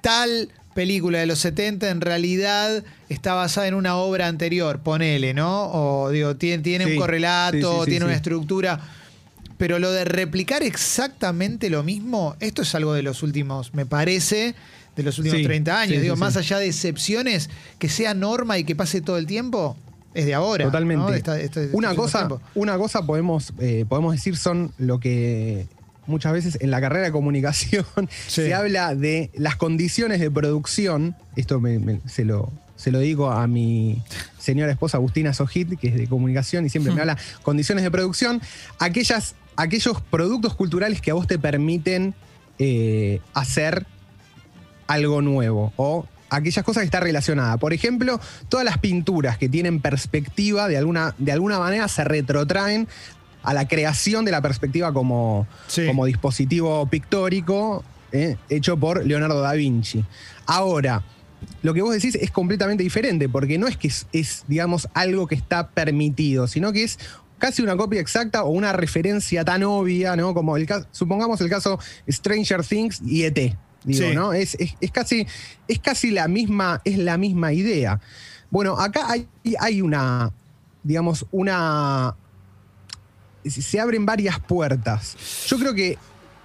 tal 0.00 0.48
película 0.74 1.18
de 1.18 1.26
los 1.26 1.38
70 1.40 1.90
en 1.90 2.00
realidad 2.00 2.84
está 3.08 3.34
basada 3.34 3.66
en 3.68 3.74
una 3.74 3.96
obra 3.96 4.28
anterior, 4.28 4.80
ponele, 4.80 5.34
¿no? 5.34 5.70
O 5.72 6.10
digo, 6.10 6.36
tiene, 6.36 6.62
tiene 6.62 6.84
Sí, 6.86 6.92
un 6.92 6.98
correlato, 6.98 7.56
sí, 7.72 7.78
sí, 7.78 7.84
sí, 7.84 7.90
tiene 7.90 8.04
una 8.06 8.14
estructura. 8.14 8.80
Pero 9.58 9.78
lo 9.78 9.92
de 9.92 10.04
replicar 10.04 10.62
exactamente 10.62 11.68
lo 11.68 11.82
mismo, 11.82 12.36
esto 12.40 12.62
es 12.62 12.74
algo 12.74 12.94
de 12.94 13.02
los 13.02 13.22
últimos, 13.22 13.74
me 13.74 13.86
parece, 13.86 14.54
de 14.96 15.02
los 15.02 15.18
últimos 15.18 15.38
Sí, 15.40 15.44
30 15.44 15.80
años. 15.80 16.02
digo, 16.02 16.16
más 16.16 16.36
allá 16.36 16.58
de 16.58 16.66
excepciones, 16.68 17.50
que 17.78 17.88
sea 17.88 18.14
norma 18.14 18.58
y 18.58 18.64
que 18.64 18.74
pase 18.74 19.00
todo 19.00 19.18
el 19.18 19.26
tiempo, 19.26 19.76
es 20.14 20.26
de 20.26 20.34
ahora. 20.34 20.64
Totalmente. 20.66 21.22
una, 21.72 21.94
cosa, 21.94 22.28
una 22.54 22.76
cosa 22.78 23.06
podemos, 23.06 23.52
eh, 23.58 23.84
podemos 23.88 24.12
decir 24.14 24.36
son 24.36 24.72
lo 24.78 25.00
que 25.00 25.66
muchas 26.06 26.32
veces 26.32 26.58
en 26.60 26.70
la 26.70 26.80
carrera 26.80 27.06
de 27.06 27.12
comunicación 27.12 27.84
Sí. 28.26 28.42
se 28.42 28.54
habla 28.54 28.94
de 28.94 29.30
las 29.34 29.56
condiciones 29.56 30.20
de 30.20 30.30
producción. 30.30 31.14
Esto 31.36 31.60
me- 31.60 31.78
me- 31.78 32.00
se, 32.06 32.24
lo, 32.24 32.50
se 32.76 32.90
lo 32.90 32.98
digo 32.98 33.30
a 33.30 33.46
mi 33.46 34.02
señora 34.38 34.72
esposa 34.72 34.96
Agustina 34.98 35.32
Sojit, 35.32 35.78
que 35.78 35.88
es 35.88 35.94
de 35.94 36.06
comunicación 36.08 36.66
y 36.66 36.68
siempre 36.68 36.92
me 36.92 37.00
habla 37.02 37.16
condiciones 37.42 37.84
de 37.84 37.90
producción. 37.90 38.42
Aquellas, 38.80 39.34
aquellos 39.56 40.00
productos 40.02 40.54
culturales 40.54 41.00
que 41.00 41.10
a 41.10 41.14
vos 41.14 41.26
te 41.26 41.38
permiten 41.38 42.14
eh, 42.58 43.20
hacer 43.32 43.86
algo 44.88 45.22
nuevo 45.22 45.72
o 45.76 46.06
aquellas 46.36 46.64
cosas 46.64 46.82
que 46.82 46.86
están 46.86 47.02
relacionadas. 47.02 47.58
Por 47.58 47.72
ejemplo, 47.72 48.20
todas 48.48 48.64
las 48.64 48.78
pinturas 48.78 49.38
que 49.38 49.48
tienen 49.48 49.80
perspectiva 49.80 50.68
de 50.68 50.76
alguna, 50.76 51.14
de 51.18 51.32
alguna 51.32 51.58
manera 51.58 51.88
se 51.88 52.04
retrotraen 52.04 52.88
a 53.42 53.54
la 53.54 53.66
creación 53.68 54.24
de 54.24 54.30
la 54.30 54.40
perspectiva 54.40 54.92
como, 54.92 55.46
Sí. 55.66 55.86
como 55.86 56.06
dispositivo 56.06 56.86
pictórico 56.86 57.84
eh, 58.12 58.36
hecho 58.50 58.76
por 58.76 59.06
Leonardo 59.06 59.40
da 59.40 59.52
Vinci. 59.54 60.04
Ahora, 60.46 61.02
lo 61.62 61.72
que 61.74 61.82
vos 61.82 61.94
decís 61.94 62.14
es 62.14 62.30
completamente 62.30 62.82
diferente, 62.82 63.28
porque 63.28 63.58
no 63.58 63.66
es 63.66 63.76
que 63.76 63.88
es, 63.88 64.06
es, 64.12 64.44
digamos, 64.48 64.86
algo 64.94 65.26
que 65.26 65.34
está 65.34 65.68
permitido, 65.70 66.46
sino 66.46 66.72
que 66.72 66.84
es 66.84 66.98
casi 67.38 67.62
una 67.62 67.76
copia 67.76 68.00
exacta 68.00 68.44
o 68.44 68.50
una 68.50 68.72
referencia 68.72 69.44
tan 69.44 69.64
obvia, 69.64 70.14
¿no? 70.14 70.34
Como 70.34 70.56
el 70.56 70.66
caso, 70.66 70.86
supongamos 70.92 71.40
el 71.40 71.48
caso 71.48 71.78
Stranger 72.08 72.62
Things 72.64 73.00
y 73.04 73.24
ET. 73.24 73.56
Digo, 73.84 74.08
Sí. 74.08 74.14
¿no? 74.14 74.32
Es, 74.32 74.54
es- 74.56 74.74
es 74.80 74.90
casi, 74.90 75.26
es 75.68 75.78
casi 75.80 76.10
la 76.10 76.28
misma, 76.28 76.80
es 76.84 76.98
la 76.98 77.16
misma 77.18 77.52
idea. 77.52 78.00
Bueno, 78.50 78.78
acá 78.78 79.06
hay, 79.10 79.26
hay 79.58 79.80
una, 79.82 80.30
digamos, 80.82 81.26
una. 81.32 82.14
Se 83.44 83.80
abren 83.80 84.06
varias 84.06 84.38
puertas. 84.38 85.16
Yo 85.48 85.58
creo 85.58 85.74
que 85.74 85.98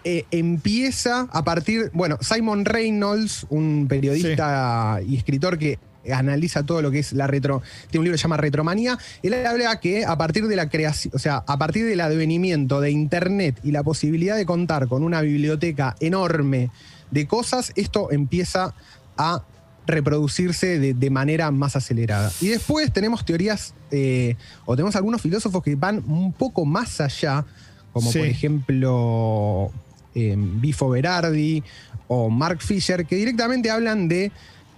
eh, 0.03 0.25
empieza 0.31 1.27
a 1.31 1.43
partir. 1.43 1.91
Bueno, 1.93 2.17
Simon 2.21 2.65
Reynolds, 2.65 3.45
un 3.49 3.87
periodista 3.87 4.99
y 5.05 5.15
escritor 5.17 5.57
que 5.59 5.77
analiza 6.11 6.63
todo 6.65 6.81
lo 6.81 6.89
que 6.89 6.99
es 6.99 7.11
la 7.13 7.27
retro. 7.27 7.61
Tiene 7.91 7.99
un 7.99 8.05
libro 8.05 8.13
que 8.15 8.19
se 8.19 8.23
llama 8.23 8.37
Retromanía. 8.37 8.97
Él 9.21 9.33
habla 9.45 9.79
que 9.79 10.05
a 10.05 10.17
partir 10.17 10.47
de 10.47 10.55
la 10.55 10.69
creación, 10.69 11.13
o 11.13 11.19
sea, 11.19 11.43
a 11.45 11.57
partir 11.59 11.85
del 11.85 11.99
advenimiento 12.01 12.79
de 12.81 12.89
Internet 12.89 13.59
y 13.63 13.71
la 13.71 13.83
posibilidad 13.83 14.35
de 14.37 14.45
contar 14.45 14.87
con 14.87 15.03
una 15.03 15.21
biblioteca 15.21 15.95
enorme 15.99 16.71
de 17.11 17.27
cosas, 17.27 17.71
esto 17.75 18.11
empieza 18.11 18.73
a 19.17 19.43
reproducirse 19.85 20.79
de, 20.79 20.93
de 20.93 21.09
manera 21.09 21.49
más 21.51 21.75
acelerada. 21.75 22.31
Y 22.41 22.47
después 22.49 22.91
tenemos 22.91 23.23
teorías, 23.25 23.73
eh, 23.91 24.35
o 24.65 24.75
tenemos 24.75 24.95
algunos 24.97 25.21
filósofos 25.21 25.63
que 25.63 25.75
van 25.75 26.03
un 26.07 26.33
poco 26.33 26.65
más 26.65 26.99
allá, 26.99 27.45
como 27.93 28.11
Sí. 28.11 28.19
por 28.19 28.27
ejemplo 28.27 29.71
eh, 30.13 30.35
Bifo 30.37 30.89
Berardi 30.89 31.63
o 32.07 32.29
Mark 32.29 32.61
Fisher, 32.61 33.05
que 33.05 33.15
directamente 33.15 33.69
hablan 33.71 34.07
de 34.07 34.31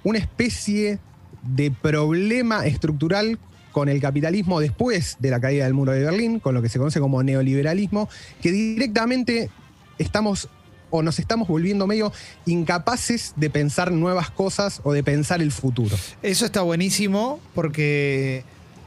una 0.03 0.19
especie 0.19 1.00
de 1.43 1.71
problema 1.71 2.65
estructural 2.65 3.39
con 3.71 3.88
el 3.89 4.01
capitalismo 4.01 4.59
después 4.59 5.17
de 5.19 5.29
la 5.29 5.39
caída 5.39 5.63
del 5.65 5.74
muro 5.74 5.91
de 5.91 6.03
Berlín, 6.03 6.39
con 6.39 6.53
lo 6.53 6.62
que 6.62 6.69
se 6.69 6.77
conoce 6.79 7.00
como 7.00 7.21
neoliberalismo, 7.24 8.09
que 8.41 8.51
directamente 8.51 9.50
estamos 9.98 10.50
o 10.89 11.01
nos 11.01 11.19
estamos 11.19 11.48
volviendo 11.48 11.88
medio 11.88 12.12
incapaces 12.46 13.34
de 13.36 13.50
pensar 13.50 13.91
nuevas 13.91 14.29
cosas 14.29 14.81
o 14.84 14.93
de 14.93 15.03
pensar 15.03 15.41
el 15.41 15.51
futuro. 15.51 15.96
Eso 16.22 16.46
está 16.46 16.62
buenísimo 16.62 17.39
porque, 17.53 18.43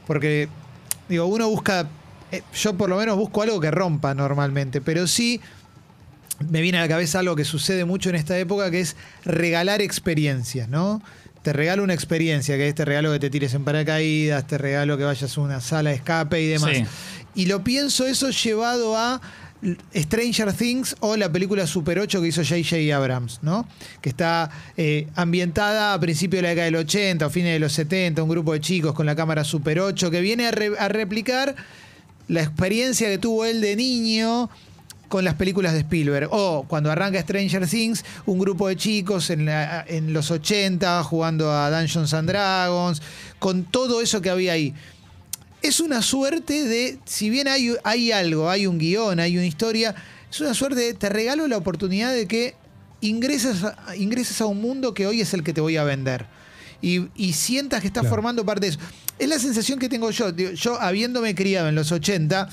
porque 0.06 0.48
digo, 1.08 1.26
uno 1.26 1.48
busca, 1.48 1.88
eh, 2.30 2.42
yo 2.54 2.74
por 2.74 2.88
lo 2.88 2.96
menos 2.96 3.16
busco 3.16 3.42
algo 3.42 3.60
que 3.60 3.70
rompa 3.70 4.14
normalmente, 4.14 4.80
pero 4.80 5.06
sí 5.06 5.40
me 6.50 6.60
viene 6.60 6.78
a 6.78 6.82
la 6.82 6.88
cabeza 6.88 7.20
algo 7.20 7.36
que 7.36 7.44
sucede 7.44 7.84
mucho 7.84 8.10
en 8.10 8.16
esta 8.16 8.38
época, 8.38 8.70
que 8.70 8.80
es 8.80 8.96
regalar 9.24 9.80
experiencias, 9.80 10.68
¿no? 10.68 11.02
Te 11.42 11.52
regalo 11.52 11.82
una 11.82 11.94
experiencia, 11.94 12.56
que 12.56 12.68
es 12.68 12.74
te 12.74 12.84
regalo 12.84 13.12
que 13.12 13.18
te 13.18 13.30
tires 13.30 13.54
en 13.54 13.64
paracaídas, 13.64 14.46
te 14.46 14.58
regalo 14.58 14.96
que 14.96 15.04
vayas 15.04 15.36
a 15.36 15.40
una 15.40 15.60
sala 15.60 15.90
de 15.90 15.96
escape 15.96 16.40
y 16.40 16.46
demás. 16.46 16.70
Sí. 16.72 16.84
Y 17.34 17.46
lo 17.46 17.64
pienso 17.64 18.06
eso 18.06 18.30
llevado 18.30 18.96
a 18.96 19.20
Stranger 19.94 20.52
Things 20.52 20.96
o 21.00 21.16
la 21.16 21.30
película 21.30 21.66
Super 21.66 21.98
8 22.00 22.20
que 22.20 22.28
hizo 22.28 22.42
J.J. 22.42 22.94
Abrams, 22.96 23.38
¿no? 23.42 23.66
Que 24.00 24.08
está 24.08 24.50
eh, 24.76 25.06
ambientada 25.14 25.94
a 25.94 26.00
principios 26.00 26.38
de 26.38 26.42
la 26.42 26.48
década 26.50 26.64
del 26.66 26.76
80 26.76 27.26
o 27.26 27.30
fines 27.30 27.52
de 27.52 27.58
los 27.60 27.72
70, 27.72 28.22
un 28.22 28.28
grupo 28.28 28.52
de 28.52 28.60
chicos 28.60 28.92
con 28.94 29.06
la 29.06 29.14
cámara 29.14 29.44
Super 29.44 29.78
8 29.80 30.10
que 30.10 30.20
viene 30.20 30.46
a, 30.46 30.50
re- 30.50 30.78
a 30.78 30.88
replicar 30.88 31.54
la 32.28 32.42
experiencia 32.42 33.08
que 33.08 33.18
tuvo 33.18 33.44
él 33.44 33.60
de 33.60 33.76
niño 33.76 34.50
con 35.08 35.24
las 35.24 35.34
películas 35.34 35.74
de 35.74 35.80
Spielberg. 35.80 36.28
O 36.32 36.64
cuando 36.66 36.90
arranca 36.90 37.20
Stranger 37.20 37.68
Things, 37.68 38.04
un 38.26 38.38
grupo 38.38 38.66
de 38.68 38.76
chicos 38.76 39.28
en, 39.30 39.46
en 39.48 40.12
los 40.12 40.30
80 40.30 41.04
jugando 41.04 41.52
a 41.52 41.70
Dungeons 41.70 42.14
and 42.14 42.28
Dragons, 42.30 43.02
con 43.38 43.64
todo 43.64 44.00
eso 44.00 44.20
que 44.22 44.30
había 44.30 44.54
ahí. 44.54 44.74
Es 45.62 45.80
una 45.80 46.02
suerte 46.02 46.64
de, 46.64 46.98
si 47.04 47.30
bien 47.30 47.46
hay, 47.48 47.74
hay 47.84 48.10
algo, 48.12 48.50
hay 48.50 48.66
un 48.66 48.78
guion, 48.78 49.20
hay 49.20 49.36
una 49.36 49.46
historia, 49.46 49.94
es 50.30 50.40
una 50.40 50.54
suerte 50.54 50.80
de, 50.80 50.94
te 50.94 51.08
regalo 51.08 51.46
la 51.46 51.56
oportunidad 51.56 52.12
de 52.12 52.26
que 52.26 52.54
ingreses 53.00 53.62
a, 53.64 53.96
ingreses 53.96 54.40
a 54.40 54.46
un 54.46 54.60
mundo 54.60 54.92
que 54.94 55.06
hoy 55.06 55.20
es 55.20 55.34
el 55.34 55.42
que 55.44 55.52
te 55.52 55.60
voy 55.60 55.76
a 55.76 55.84
vender. 55.84 56.26
Y, 56.80 57.08
y 57.14 57.34
sientas 57.34 57.80
que 57.80 57.86
estás 57.86 58.02
Claro. 58.02 58.10
formando 58.16 58.44
parte 58.44 58.66
de 58.66 58.72
eso. 58.72 58.80
Es 59.20 59.28
la 59.28 59.38
sensación 59.38 59.78
que 59.78 59.88
tengo 59.88 60.10
yo. 60.10 60.30
Yo, 60.30 60.80
habiéndome 60.80 61.34
criado 61.36 61.68
en 61.68 61.76
los 61.76 61.92
80, 61.92 62.48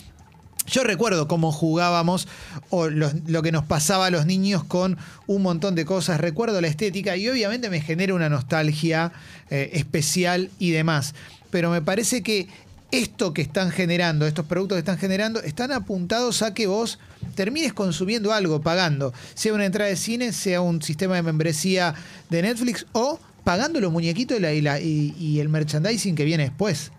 yo 0.68 0.84
recuerdo 0.84 1.28
cómo 1.28 1.52
jugábamos 1.52 2.28
o 2.70 2.90
los- 2.90 3.14
lo 3.26 3.42
que 3.42 3.52
nos 3.52 3.66
pasaba 3.66 4.06
a 4.06 4.12
los 4.12 4.28
niños 4.28 4.64
con 4.64 4.98
un 5.26 5.42
montón 5.42 5.74
de 5.74 5.84
cosas. 5.86 6.20
Recuerdo 6.22 6.62
la 6.62 6.68
estética 6.68 7.18
y 7.18 7.28
obviamente 7.28 7.72
me 7.72 7.82
genera 7.82 8.14
una 8.14 8.30
nostalgia 8.30 9.12
eh, 9.50 9.72
especial 9.74 10.52
y 10.60 10.70
demás. 10.70 11.16
Pero 11.50 11.72
me 11.72 11.82
parece 11.82 12.22
que 12.22 12.48
esto 12.92 13.34
que 13.34 13.42
están 13.42 13.72
generando, 13.72 14.26
estos 14.26 14.46
productos 14.46 14.76
que 14.76 14.80
están 14.80 14.98
generando, 14.98 15.42
están 15.42 15.72
apuntados 15.72 16.42
a 16.42 16.54
que 16.54 16.68
vos 16.68 17.00
termines 17.36 17.74
consumiendo 17.74 18.34
algo, 18.34 18.62
pagando. 18.62 19.14
Sea 19.36 19.54
una 19.54 19.66
entrada 19.66 19.90
de 19.90 19.96
cine, 19.96 20.34
sea 20.34 20.62
un 20.62 20.82
sistema 20.82 21.16
de 21.16 21.22
membresía 21.24 21.94
de 22.30 22.42
Netflix 22.42 22.86
o 22.94 23.20
pagando 23.44 23.80
los 23.80 23.92
muñequitos 23.92 24.38
y, 24.40 24.62
la- 24.62 24.80
y 24.80 25.40
el 25.40 25.50
merchandising 25.50 26.16
que 26.16 26.26
viene 26.26 26.44
después. 26.44 26.92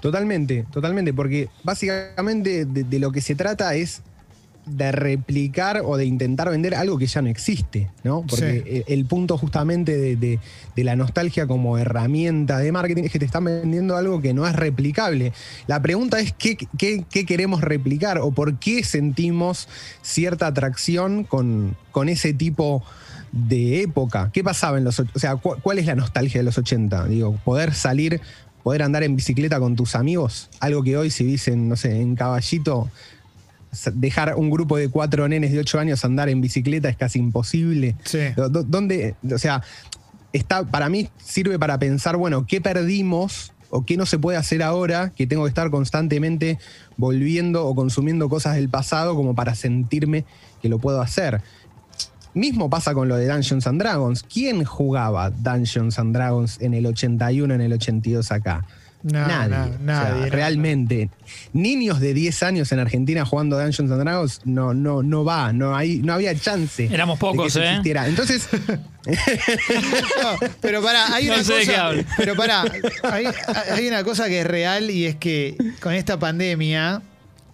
Totalmente, 0.00 0.64
totalmente, 0.72 1.12
porque 1.12 1.48
básicamente 1.62 2.64
de, 2.64 2.84
de 2.84 2.98
lo 2.98 3.12
que 3.12 3.20
se 3.20 3.34
trata 3.34 3.74
es 3.74 4.00
de 4.76 4.92
replicar 4.92 5.82
o 5.84 5.96
de 5.96 6.04
intentar 6.04 6.48
vender 6.50 6.74
algo 6.74 6.98
que 6.98 7.06
ya 7.06 7.22
no 7.22 7.28
existe, 7.28 7.90
¿no? 8.04 8.22
Porque 8.28 8.84
Sí. 8.86 8.92
el, 8.92 9.04
punto 9.06 9.36
justamente 9.38 9.96
de, 9.96 10.16
de- 10.16 10.38
de 10.76 10.84
la 10.84 10.96
nostalgia 10.96 11.46
como 11.46 11.78
herramienta 11.78 12.58
de 12.58 12.72
marketing 12.72 13.04
es 13.04 13.12
que 13.12 13.18
te 13.18 13.24
están 13.24 13.44
vendiendo 13.44 13.96
algo 13.96 14.20
que 14.20 14.32
no 14.34 14.46
es 14.46 14.54
replicable. 14.54 15.32
La 15.66 15.82
pregunta 15.82 16.20
es 16.20 16.32
qué, 16.32 16.56
qué- 16.78 17.04
qué 17.10 17.26
queremos 17.26 17.60
replicar 17.60 18.18
o 18.18 18.30
por 18.30 18.58
qué 18.58 18.84
sentimos 18.84 19.68
cierta 20.02 20.46
atracción 20.46 21.24
con, 21.24 21.76
con 21.92 22.08
ese 22.08 22.32
tipo 22.32 22.82
de 23.32 23.82
época. 23.82 24.30
¿Qué 24.32 24.42
pasaba 24.42 24.78
en 24.78 24.84
los 24.84 24.98
O 25.00 25.06
sea, 25.16 25.36
cu- 25.36 25.56
¿cuál 25.62 25.78
es 25.78 25.86
la 25.86 25.94
nostalgia 25.94 26.40
de 26.40 26.44
los 26.44 26.58
80? 26.58 27.06
Digo, 27.06 27.38
poder 27.44 27.74
salir, 27.74 28.20
poder 28.62 28.82
andar 28.82 29.02
en 29.04 29.16
bicicleta 29.16 29.58
con 29.60 29.76
tus 29.76 29.94
amigos, 29.94 30.50
algo 30.60 30.82
que 30.82 30.96
hoy 30.96 31.10
si 31.10 31.24
dicen, 31.24 31.68
no 31.68 31.76
sé, 31.76 32.00
en 32.00 32.14
caballito, 32.16 32.90
dejar 33.94 34.34
un 34.36 34.50
grupo 34.50 34.76
de 34.76 34.88
cuatro 34.88 35.28
nenes 35.28 35.52
de 35.52 35.58
ocho 35.58 35.78
años 35.78 36.04
andar 36.04 36.28
en 36.28 36.40
bicicleta 36.40 36.88
es 36.88 36.96
casi 36.96 37.18
imposible. 37.18 37.96
Sí. 38.04 38.18
¿Dónde, 38.36 39.14
o 39.32 39.38
sea, 39.38 39.62
está, 40.32 40.64
para 40.64 40.88
mí 40.88 41.08
sirve 41.22 41.58
para 41.58 41.78
pensar, 41.78 42.16
bueno, 42.16 42.46
¿qué 42.46 42.60
perdimos 42.60 43.52
o 43.70 43.84
qué 43.84 43.96
no 43.96 44.06
se 44.06 44.18
puede 44.18 44.36
hacer 44.36 44.62
ahora 44.62 45.12
que 45.14 45.26
tengo 45.26 45.44
que 45.44 45.48
estar 45.48 45.70
constantemente 45.70 46.58
volviendo 46.96 47.66
o 47.66 47.74
consumiendo 47.74 48.28
cosas 48.28 48.56
del 48.56 48.68
pasado 48.68 49.14
como 49.14 49.34
para 49.34 49.54
sentirme 49.54 50.24
que 50.60 50.68
lo 50.68 50.78
puedo 50.78 51.00
hacer? 51.00 51.40
Mismo 52.34 52.70
pasa 52.70 52.94
con 52.94 53.08
lo 53.08 53.16
de 53.16 53.26
Dungeons 53.26 53.66
and 53.66 53.80
Dragons. 53.80 54.22
¿Quién 54.22 54.64
jugaba 54.64 55.30
Dungeons 55.30 55.98
and 55.98 56.14
Dragons 56.14 56.60
en 56.60 56.74
el 56.74 56.86
81, 56.86 57.54
en 57.54 57.60
el 57.60 57.72
82 57.72 58.30
acá? 58.30 58.64
No, 59.02 59.26
nadie. 59.26 59.48
no, 59.48 59.62
O 59.64 59.96
sea, 59.96 60.10
nadie, 60.10 60.20
no, 60.22 60.26
realmente. 60.30 61.10
Niños 61.52 62.00
de 62.00 62.12
10 62.12 62.42
años 62.42 62.72
en 62.72 62.80
Argentina 62.80 63.24
jugando 63.24 63.58
Dungeons 63.58 63.90
and 63.90 64.02
Dragons 64.02 64.40
no, 64.44 64.74
no, 64.74 65.02
no 65.02 65.24
va, 65.24 65.52
no, 65.52 65.74
hay, 65.74 65.98
no 65.98 66.12
había 66.12 66.34
chance. 66.34 66.88
Éramos 66.92 67.18
de 67.18 67.26
que 67.26 67.32
pocos, 67.32 67.46
eso 67.46 67.60
¿eh? 67.62 67.68
existiera. 67.70 68.06
Entonces, 68.06 68.48
No, 69.06 70.48
pero 70.60 70.82
pará, 70.82 71.14
hay 71.14 71.26
No 71.26 71.34
una 71.34 71.44
sé 71.44 71.54
de 71.54 71.60
qué 71.60 71.72
cosa. 71.72 72.14
Pero 72.16 72.36
pará, 72.36 72.64
hay, 73.04 73.24
hay 73.72 73.88
una 73.88 74.04
cosa 74.04 74.28
que 74.28 74.40
es 74.40 74.46
real 74.46 74.90
y 74.90 75.06
es 75.06 75.16
que 75.16 75.56
con 75.80 75.94
esta 75.94 76.18
pandemia 76.18 77.02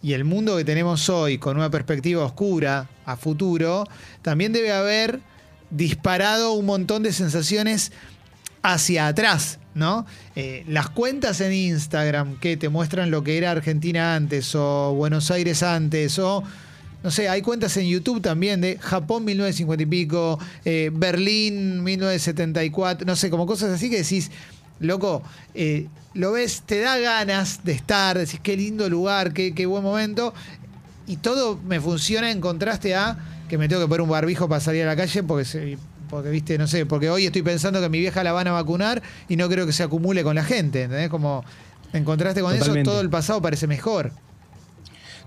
y 0.02 0.12
el 0.12 0.24
mundo 0.24 0.56
que 0.56 0.64
tenemos 0.64 1.08
hoy, 1.08 1.38
con 1.38 1.56
una 1.56 1.70
perspectiva 1.70 2.24
oscura 2.24 2.88
a 3.04 3.16
futuro, 3.16 3.88
también 4.22 4.52
debe 4.52 4.72
haber 4.72 5.20
disparado 5.70 6.52
un 6.52 6.66
montón 6.66 7.02
de 7.02 7.12
sensaciones 7.12 7.92
hacia 8.62 9.06
atrás, 9.08 9.58
¿no? 9.76 10.04
Eh, 10.34 10.64
las 10.66 10.88
cuentas 10.88 11.40
en 11.40 11.52
Instagram 11.52 12.40
que 12.40 12.56
te 12.56 12.68
muestran 12.68 13.10
lo 13.12 13.22
que 13.22 13.38
era 13.38 13.52
Argentina 13.52 14.16
antes 14.16 14.54
o 14.56 14.94
Buenos 14.94 15.30
Aires 15.30 15.62
antes 15.62 16.18
o 16.18 16.42
no 17.04 17.10
sé, 17.12 17.28
hay 17.28 17.42
cuentas 17.42 17.76
en 17.76 17.86
YouTube 17.86 18.20
también 18.20 18.60
de 18.60 18.78
Japón 18.80 19.24
1950 19.24 19.82
y 19.82 19.86
pico, 19.86 20.40
eh, 20.64 20.90
Berlín 20.92 21.84
1974, 21.84 23.06
no 23.06 23.14
sé, 23.14 23.30
como 23.30 23.46
cosas 23.46 23.70
así 23.70 23.88
que 23.90 23.98
decís, 23.98 24.30
loco, 24.80 25.22
eh, 25.54 25.86
lo 26.14 26.32
ves, 26.32 26.62
te 26.66 26.80
da 26.80 26.98
ganas 26.98 27.62
de 27.62 27.72
estar, 27.72 28.18
decís 28.18 28.40
qué 28.42 28.56
lindo 28.56 28.88
lugar, 28.88 29.32
qué, 29.34 29.54
qué 29.54 29.66
buen 29.66 29.84
momento, 29.84 30.34
y 31.06 31.18
todo 31.18 31.60
me 31.64 31.80
funciona 31.80 32.30
en 32.32 32.40
contraste 32.40 32.96
a 32.96 33.18
que 33.48 33.56
me 33.58 33.68
tengo 33.68 33.82
que 33.82 33.88
poner 33.88 34.00
un 34.00 34.08
barbijo 34.08 34.48
para 34.48 34.60
salir 34.60 34.82
a 34.82 34.86
la 34.86 34.96
calle 34.96 35.22
porque 35.22 35.44
se- 35.44 35.78
porque 36.08 36.30
viste, 36.30 36.58
no 36.58 36.66
sé, 36.66 36.86
porque 36.86 37.10
hoy 37.10 37.26
estoy 37.26 37.42
pensando 37.42 37.80
que 37.80 37.88
mi 37.88 37.98
vieja 37.98 38.22
la 38.24 38.32
van 38.32 38.48
a 38.48 38.52
vacunar 38.52 39.02
y 39.28 39.36
no 39.36 39.48
creo 39.48 39.66
que 39.66 39.72
se 39.72 39.82
acumule 39.82 40.22
con 40.22 40.34
la 40.34 40.44
gente, 40.44 40.84
¿entendés? 40.84 41.08
Como 41.10 41.44
en 41.92 42.04
contraste 42.04 42.40
con 42.40 42.52
Totalmente. 42.52 42.82
eso, 42.82 42.90
todo 42.90 43.00
el 43.00 43.10
pasado 43.10 43.40
parece 43.42 43.66
mejor. 43.66 44.12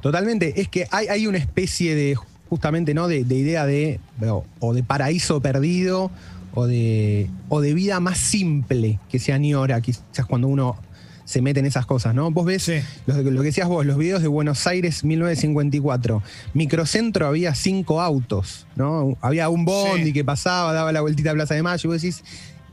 totalmente, 0.01 0.59
es 0.61 0.67
que 0.69 0.87
hay, 0.91 1.07
hay 1.07 1.27
una 1.27 1.37
especie 1.37 1.95
de, 1.95 2.15
justamente, 2.49 2.93
¿no? 2.93 3.07
De, 3.07 3.23
de 3.23 3.35
idea 3.35 3.65
de, 3.65 3.99
o, 4.27 4.45
o 4.59 4.73
de 4.73 4.83
paraíso 4.83 5.41
perdido, 5.41 6.11
o 6.53 6.65
de, 6.65 7.29
o 7.47 7.61
de 7.61 7.73
vida 7.73 7.99
más 7.99 8.17
simple 8.17 8.99
que 9.09 9.19
se 9.19 9.33
añora, 9.33 9.81
quizás 9.81 10.25
cuando 10.27 10.47
uno 10.47 10.77
se 11.29 11.43
mete 11.43 11.59
en 11.59 11.67
esas 11.67 11.85
cosas, 11.85 12.15
¿no? 12.15 12.31
Vos 12.31 12.43
ves 12.43 12.63
Sí. 12.63 12.79
lo, 13.05 13.21
lo 13.21 13.41
que 13.41 13.47
decías 13.47 13.67
vos, 13.67 13.85
los 13.85 13.97
videos 13.99 14.23
de 14.23 14.27
Buenos 14.27 14.65
Aires 14.65 15.03
1954. 15.03 16.23
Microcentro 16.55 17.27
había 17.27 17.53
cinco 17.53 18.01
autos, 18.01 18.65
¿no? 18.75 19.15
Había 19.21 19.47
un 19.49 19.63
bondi 19.63 20.05
Sí. 20.05 20.13
que 20.13 20.25
pasaba, 20.25 20.73
daba 20.73 20.91
la 20.91 21.01
vueltita 21.01 21.29
a 21.29 21.33
Plaza 21.33 21.53
de 21.53 21.61
Mayo, 21.61 21.81
y 21.83 21.93
vos 21.93 22.01
decís, 22.01 22.23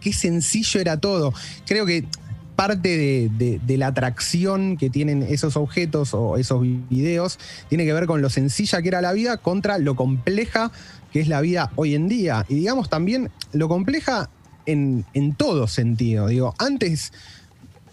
qué 0.00 0.12
sencillo 0.14 0.80
era 0.80 0.96
todo. 0.98 1.34
Creo 1.66 1.84
que 1.84 2.06
parte 2.54 2.88
de, 2.96 3.30
de- 3.36 3.60
de 3.62 3.76
la 3.76 3.88
atracción 3.88 4.78
que 4.78 4.88
tienen 4.88 5.22
esos 5.22 5.58
objetos 5.58 6.14
o 6.14 6.38
esos 6.38 6.62
videos 6.88 7.38
tiene 7.68 7.84
que 7.84 7.92
ver 7.92 8.06
con 8.06 8.22
lo 8.22 8.30
sencilla 8.30 8.80
que 8.80 8.88
era 8.88 9.02
la 9.02 9.12
vida 9.12 9.36
contra 9.36 9.76
lo 9.76 9.94
compleja 9.96 10.72
que 11.12 11.20
es 11.20 11.28
la 11.28 11.42
vida 11.42 11.70
hoy 11.76 11.94
en 11.94 12.08
día. 12.08 12.46
Y 12.48 12.54
digamos 12.54 12.88
también 12.88 13.30
lo 13.52 13.68
compleja 13.68 14.30
en, 14.64 15.04
en 15.12 15.34
todo 15.34 15.66
sentido. 15.68 16.28
Digo, 16.28 16.54
antes, 16.58 17.12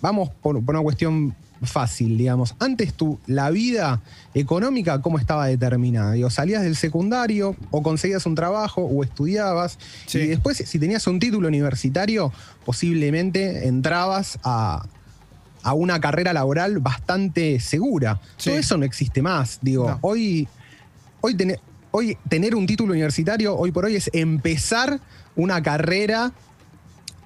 vamos 0.03 0.29
por, 0.41 0.63
por 0.63 0.75
una 0.75 0.83
cuestión 0.83 1.33
fácil, 1.63 2.17
digamos. 2.17 2.55
Antes 2.59 2.93
tú, 2.93 3.19
la 3.25 3.49
vida 3.49 4.01
económica, 4.33 5.01
¿cómo 5.01 5.17
estaba 5.17 5.47
determinada? 5.47 6.11
Digo, 6.11 6.29
salías 6.29 6.61
del 6.61 6.75
secundario 6.75 7.55
o 7.71 7.81
conseguías 7.81 8.25
un 8.25 8.35
trabajo 8.35 8.81
o 8.81 9.01
estudiabas 9.01 9.79
Sí. 10.05 10.19
y 10.19 10.27
después, 10.27 10.57
si 10.57 10.77
tenías 10.77 11.07
un 11.07 11.19
título 11.19 11.47
universitario, 11.47 12.33
posiblemente 12.65 13.65
entrabas 13.69 14.39
a, 14.43 14.85
a 15.63 15.73
una 15.73 16.01
carrera 16.01 16.33
laboral 16.33 16.79
bastante 16.79 17.61
segura. 17.61 18.19
Sí. 18.35 18.49
Todo 18.49 18.59
eso 18.59 18.77
no 18.77 18.83
existe 18.83 19.21
más. 19.21 19.59
Digo, 19.61 19.87
No. 19.89 19.99
hoy, 20.01 20.49
hoy, 21.21 21.37
hoy 21.91 22.17
tener 22.27 22.55
un 22.55 22.65
título 22.65 22.91
universitario, 22.91 23.55
hoy 23.55 23.71
por 23.71 23.85
hoy, 23.85 23.95
es 23.95 24.09
empezar 24.13 24.99
una 25.37 25.63
carrera 25.63 26.33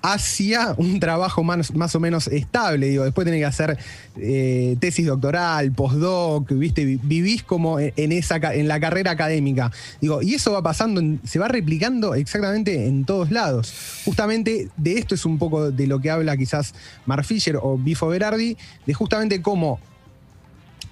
hacia 0.02 0.74
un 0.78 1.00
trabajo 1.00 1.44
más, 1.44 1.74
más 1.76 1.96
o 1.96 2.00
menos 2.00 2.28
estable. 2.28 2.88
Digo, 2.88 3.04
después 3.04 3.26
tenés 3.26 3.42
que 3.42 3.46
hacer 3.46 3.78
eh, 4.18 4.76
tesis 4.80 5.06
doctoral, 5.06 5.72
postdoc, 5.72 6.50
¿viste? 6.52 6.86
Vi- 6.86 7.00
Vivís 7.04 7.44
como 7.44 7.80
en, 7.80 8.12
esa, 8.12 8.38
en 8.54 8.68
la 8.68 8.80
carrera 8.80 9.12
académica. 9.12 9.72
Digo, 10.02 10.22
y 10.22 10.36
eso 10.36 10.52
va 10.52 10.62
pasando, 10.62 11.02
se 11.26 11.40
va 11.40 11.48
replicando 11.48 12.16
exactamente 12.16 12.88
en 12.88 13.06
todos 13.06 13.32
lados. 13.32 13.74
Justamente 14.06 14.70
de 14.78 14.98
esto 14.98 15.16
es 15.16 15.26
un 15.26 15.38
poco 15.38 15.72
de 15.72 15.88
lo 15.88 16.00
que 16.00 16.10
habla 16.12 16.38
quizás 16.38 16.74
Mark 17.06 17.26
Fisher 17.26 17.58
o 17.62 17.78
Bifo 17.78 18.08
Berardi, 18.08 18.58
de 18.86 18.94
justamente 18.94 19.42
cómo 19.42 19.80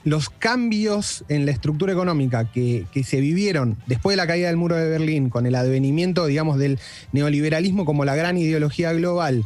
los 0.05 0.29
cambios 0.29 1.25
en 1.29 1.45
la 1.45 1.51
estructura 1.51 1.91
económica 1.91 2.50
que, 2.51 2.85
se 3.03 3.19
vivieron 3.19 3.75
después 3.88 4.13
de 4.13 4.17
la 4.17 4.27
caída 4.27 4.47
del 4.47 4.55
muro 4.55 4.75
de 4.75 4.88
Berlín, 4.88 5.29
con 5.29 5.47
el 5.47 5.55
advenimiento, 5.55 6.27
digamos, 6.27 6.59
del 6.59 6.79
neoliberalismo 7.12 7.85
como 7.85 8.05
la 8.05 8.15
gran 8.15 8.38
ideología 8.38 8.93
global, 8.93 9.43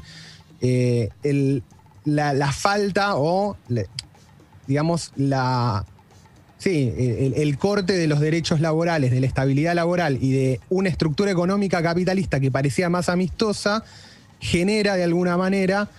eh, 0.60 1.10
la, 2.04 2.52
falta 2.52 3.16
o, 3.16 3.58
digamos, 4.68 5.14
la... 5.16 5.86
Sí, 6.58 6.94
el 6.98 7.58
corte 7.58 7.94
de 7.94 8.08
los 8.08 8.20
derechos 8.20 8.60
laborales, 8.60 9.12
de 9.12 9.22
la 9.22 9.28
estabilidad 9.28 9.76
laboral 9.76 10.18
y 10.22 10.32
de 10.32 10.60
una 10.70 10.90
estructura 10.90 11.32
económica 11.32 11.82
capitalista 11.82 12.42
que 12.42 12.52
parecía 12.52 12.90
más 12.90 13.08
amistosa, 13.08 13.86
genera 14.42 14.98
de 14.98 15.06
alguna 15.06 15.38
manera 15.38 15.90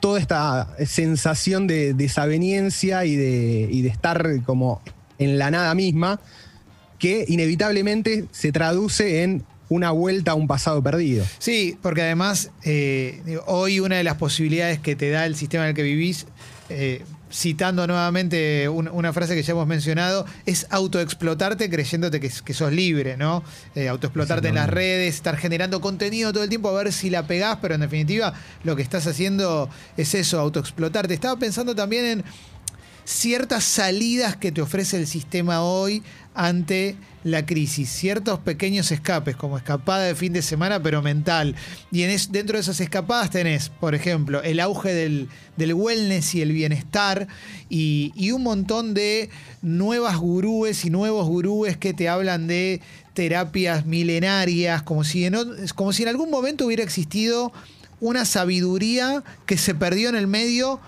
toda 0.00 0.20
esta 0.20 0.74
sensación 0.86 1.66
de 1.66 1.94
desaveniencia 1.94 3.04
y 3.04 3.16
de, 3.16 3.66
de 3.66 3.88
estar 3.88 4.42
como 4.44 4.80
en 5.18 5.38
la 5.38 5.50
nada 5.50 5.74
misma, 5.74 6.20
que 6.98 7.24
inevitablemente 7.28 8.26
se 8.30 8.52
traduce 8.52 9.22
en 9.22 9.44
una 9.68 9.90
vuelta 9.90 10.32
a 10.32 10.34
un 10.34 10.46
pasado 10.46 10.82
perdido. 10.82 11.24
Sí, 11.38 11.76
porque 11.82 12.02
además 12.02 12.50
eh, 12.64 13.38
hoy 13.46 13.80
una 13.80 13.96
de 13.96 14.04
las 14.04 14.14
posibilidades 14.14 14.78
que 14.78 14.96
te 14.96 15.10
da 15.10 15.26
el 15.26 15.36
sistema 15.36 15.64
en 15.64 15.70
el 15.70 15.74
que 15.74 15.82
vivís, 15.82 16.26
eh, 16.70 17.02
citando 17.30 17.86
nuevamente 17.86 18.68
un- 18.68 18.88
una 18.88 19.12
frase 19.12 19.34
que 19.34 19.42
ya 19.42 19.52
hemos 19.52 19.66
mencionado, 19.66 20.24
es 20.46 20.66
autoexplotarte 20.70 21.68
creyéndote 21.68 22.20
que, 22.20 22.30
que 22.44 22.54
sos 22.54 22.72
libre, 22.72 23.16
¿no? 23.16 23.44
Eh, 23.74 23.88
autoexplotarte 23.88 24.48
en 24.48 24.54
las 24.54 24.68
redes, 24.70 25.14
estar 25.14 25.36
generando 25.36 25.80
contenido 25.80 26.32
todo 26.32 26.42
el 26.44 26.48
tiempo 26.48 26.68
a 26.70 26.82
ver 26.82 26.92
si 26.92 27.10
la 27.10 27.26
pegás, 27.26 27.58
pero 27.60 27.74
en 27.74 27.82
definitiva 27.82 28.32
lo 28.64 28.76
que 28.76 28.82
estás 28.82 29.06
haciendo 29.06 29.68
es 29.96 30.14
eso, 30.14 30.40
autoexplotarte. 30.40 31.12
Estaba 31.14 31.38
pensando 31.38 31.74
también 31.74 32.04
en 32.04 32.24
ciertas 33.04 33.64
salidas 33.64 34.36
que 34.36 34.52
te 34.52 34.60
ofrece 34.60 34.96
el 34.98 35.06
sistema 35.06 35.62
hoy 35.62 36.02
ante 36.40 36.94
la 37.24 37.44
crisis, 37.44 37.90
ciertos 37.90 38.38
pequeños 38.38 38.92
escapes, 38.92 39.34
como 39.34 39.58
escapada 39.58 40.04
de 40.04 40.14
fin 40.14 40.32
de 40.32 40.40
semana, 40.40 40.80
pero 40.80 41.02
mental. 41.02 41.56
Y 41.90 42.02
en 42.02 42.10
es- 42.10 42.30
dentro 42.30 42.56
de 42.56 42.60
esas 42.62 42.80
escapadas 42.80 43.30
tenés, 43.30 43.70
por 43.70 43.96
ejemplo, 43.96 44.40
el 44.44 44.60
auge 44.60 44.94
del, 44.94 45.28
del 45.56 45.74
wellness 45.74 46.36
y 46.36 46.42
el 46.42 46.52
bienestar, 46.52 47.26
y, 47.68 48.12
y 48.14 48.30
un 48.30 48.44
montón 48.44 48.94
de 48.94 49.30
nuevas 49.62 50.16
gurúes 50.16 50.84
y 50.84 50.90
nuevos 50.90 51.26
gurúes 51.26 51.76
que 51.76 51.92
te 51.92 52.08
hablan 52.08 52.46
de 52.46 52.80
terapias 53.14 53.84
milenarias, 53.84 54.82
como 54.84 55.02
si 55.02 55.24
en, 55.24 55.34
como 55.74 55.92
si 55.92 56.04
en 56.04 56.10
algún 56.10 56.30
momento 56.30 56.66
hubiera 56.66 56.84
existido 56.84 57.52
una 58.00 58.24
sabiduría 58.24 59.24
que 59.44 59.58
se 59.58 59.74
perdió 59.74 60.08
en 60.08 60.14
el 60.14 60.28
medio 60.28 60.78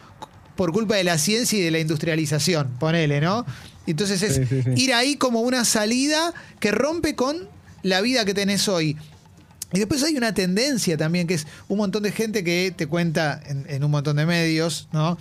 por 0.54 0.73
culpa 0.73 0.95
de 0.95 1.02
la 1.04 1.19
ciencia 1.19 1.59
y 1.59 1.62
de 1.62 1.71
la 1.73 1.80
industrialización, 1.80 2.69
ponele, 2.78 3.21
¿no? 3.21 3.45
Entonces 3.90 4.23
es 4.23 4.35
Sí, 4.37 4.47
sí, 4.47 4.62
sí. 4.62 4.82
ir 4.82 4.94
ahí 4.94 5.16
como 5.16 5.40
una 5.40 5.64
salida 5.64 6.32
que 6.61 6.70
rompe 6.70 7.14
con 7.14 7.49
la 7.82 8.00
vida 8.00 8.25
que 8.25 8.35
tenés 8.35 8.68
hoy. 8.68 8.97
Y 9.72 9.78
después 9.78 10.02
hay 10.02 10.16
una 10.16 10.34
tendencia 10.34 10.96
también, 10.96 11.26
que 11.26 11.34
es 11.34 11.46
un 11.68 11.78
montón 11.78 12.02
de 12.02 12.10
gente 12.10 12.42
que 12.42 12.72
te 12.76 12.88
cuenta 12.88 13.40
en, 13.46 13.84
un 13.84 13.90
montón 13.90 14.16
de 14.16 14.26
medios, 14.26 14.88
¿no? 14.92 15.16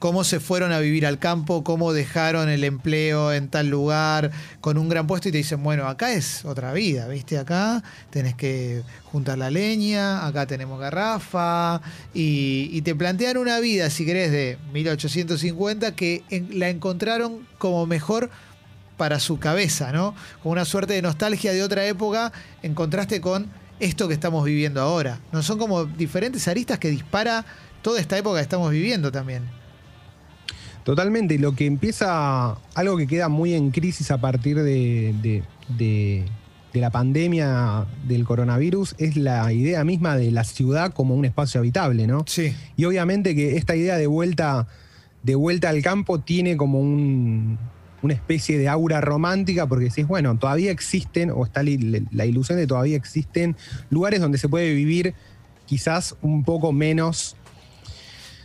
Cómo 0.00 0.24
se 0.24 0.40
fueron 0.40 0.72
a 0.72 0.80
vivir 0.80 1.06
al 1.06 1.20
campo, 1.20 1.62
cómo 1.62 1.92
dejaron 1.92 2.48
el 2.48 2.64
empleo 2.64 3.32
en 3.32 3.48
tal 3.48 3.68
lugar, 3.68 4.32
con 4.60 4.76
un 4.76 4.88
gran 4.88 5.06
puesto, 5.06 5.28
y 5.28 5.32
te 5.32 5.38
dicen, 5.38 5.62
bueno, 5.62 5.86
acá 5.86 6.12
es 6.12 6.44
otra 6.44 6.72
vida, 6.72 7.06
¿viste? 7.06 7.38
Acá 7.38 7.84
tenés 8.10 8.34
que 8.34 8.82
juntar 9.04 9.38
la 9.38 9.50
leña, 9.50 10.26
acá 10.26 10.46
tenemos 10.46 10.80
garrafa, 10.80 11.80
y, 12.12 12.82
te 12.82 12.96
plantean 12.96 13.36
una 13.36 13.60
vida, 13.60 13.88
si 13.90 14.04
querés, 14.04 14.32
de 14.32 14.58
1850, 14.72 15.94
que 15.94 16.24
la 16.50 16.68
encontraron 16.68 17.46
como 17.58 17.86
mejor 17.86 18.30
para 18.96 19.20
su 19.20 19.38
cabeza, 19.38 19.92
¿no? 19.92 20.16
Con 20.42 20.52
una 20.52 20.64
suerte 20.64 20.94
de 20.94 21.02
nostalgia 21.02 21.52
de 21.52 21.62
otra 21.62 21.86
época 21.86 22.32
en 22.62 22.74
contraste 22.74 23.20
con 23.20 23.61
esto 23.82 24.08
que 24.08 24.14
estamos 24.14 24.44
viviendo 24.44 24.80
ahora. 24.80 25.20
No 25.32 25.42
son 25.42 25.58
como 25.58 25.84
diferentes 25.84 26.46
aristas 26.48 26.78
que 26.78 26.88
dispara 26.90 27.44
toda 27.82 28.00
esta 28.00 28.16
época 28.16 28.36
que 28.38 28.42
estamos 28.42 28.70
viviendo 28.70 29.10
también. 29.12 29.42
Totalmente, 30.84 31.38
lo 31.38 31.54
que 31.54 31.66
empieza, 31.66 32.56
algo 32.74 32.96
que 32.96 33.06
queda 33.06 33.28
muy 33.28 33.54
en 33.54 33.70
crisis 33.70 34.10
a 34.10 34.20
partir 34.20 34.56
de, 34.56 35.14
de- 35.22 35.42
de- 35.68 36.24
de 36.72 36.80
la 36.80 36.88
pandemia 36.90 37.84
del 38.08 38.24
coronavirus 38.24 38.94
es 38.98 39.16
la 39.16 39.52
idea 39.52 39.84
misma 39.84 40.16
de 40.16 40.30
la 40.32 40.42
ciudad 40.42 40.92
como 40.92 41.14
un 41.14 41.24
espacio 41.26 41.60
habitable, 41.60 42.06
¿no? 42.06 42.24
Sí. 42.26 42.54
Y 42.78 42.86
obviamente 42.86 43.34
que 43.36 43.56
esta 43.58 43.76
idea 43.76 43.96
de 43.98 44.06
vuelta, 44.06 44.66
de 45.22 45.34
vuelta 45.34 45.68
al 45.68 45.82
campo 45.82 46.20
tiene 46.20 46.56
como 46.56 46.80
un- 46.80 47.58
una 48.02 48.14
especie 48.14 48.58
de 48.58 48.68
aura 48.68 49.00
romántica, 49.00 49.66
porque 49.66 49.86
decís, 49.86 50.06
bueno, 50.06 50.36
todavía 50.36 50.70
existen, 50.70 51.30
o 51.30 51.44
está 51.44 51.62
la, 51.62 52.26
ilusión 52.26 52.58
de 52.58 52.66
todavía 52.66 52.96
existen 52.96 53.56
lugares 53.90 54.20
donde 54.20 54.38
se 54.38 54.48
puede 54.48 54.74
vivir 54.74 55.14
quizás 55.66 56.16
un 56.20 56.44
poco 56.44 56.72
menos 56.72 57.36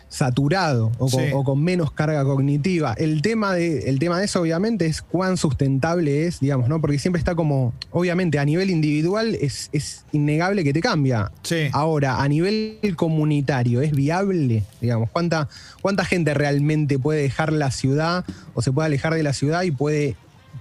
saturado 0.10 0.92
o 1.00 1.10
con, 1.10 1.24
Sí. 1.26 1.32
o 1.34 1.44
con 1.44 1.62
menos 1.64 1.92
carga 1.92 2.24
cognitiva. 2.24 2.94
El 2.98 3.22
tema, 3.22 3.54
de, 3.54 3.90
el 3.90 4.00
tema 4.00 4.20
de 4.20 4.26
eso, 4.26 4.42
obviamente, 4.42 4.86
es 4.86 5.02
cuán 5.02 5.36
sustentable 5.38 6.26
es, 6.28 6.40
digamos, 6.40 6.70
¿no? 6.70 6.80
Porque 6.80 6.98
siempre 6.98 7.20
está 7.20 7.36
como, 7.36 7.74
obviamente, 7.92 8.40
a 8.40 8.46
nivel 8.46 8.70
individual 8.70 9.36
es, 9.36 9.70
es 9.74 10.06
innegable 10.14 10.64
que 10.64 10.72
te 10.74 10.80
cambia. 10.82 11.32
Sí. 11.44 11.68
Ahora, 11.74 12.22
a 12.22 12.28
nivel 12.28 12.80
comunitario, 12.96 13.82
¿es 13.82 13.92
viable? 13.92 14.64
Digamos, 14.80 15.10
¿cuánta, 15.12 15.50
¿cuánta 15.82 16.06
gente 16.06 16.34
realmente 16.34 16.98
puede 17.00 17.22
dejar 17.22 17.52
la 17.52 17.72
ciudad 17.72 18.24
o 18.54 18.62
se 18.62 18.72
puede 18.72 18.86
alejar 18.88 19.14
de 19.14 19.24
la 19.24 19.34
ciudad 19.34 19.64
y 19.64 19.72
puede 19.72 20.16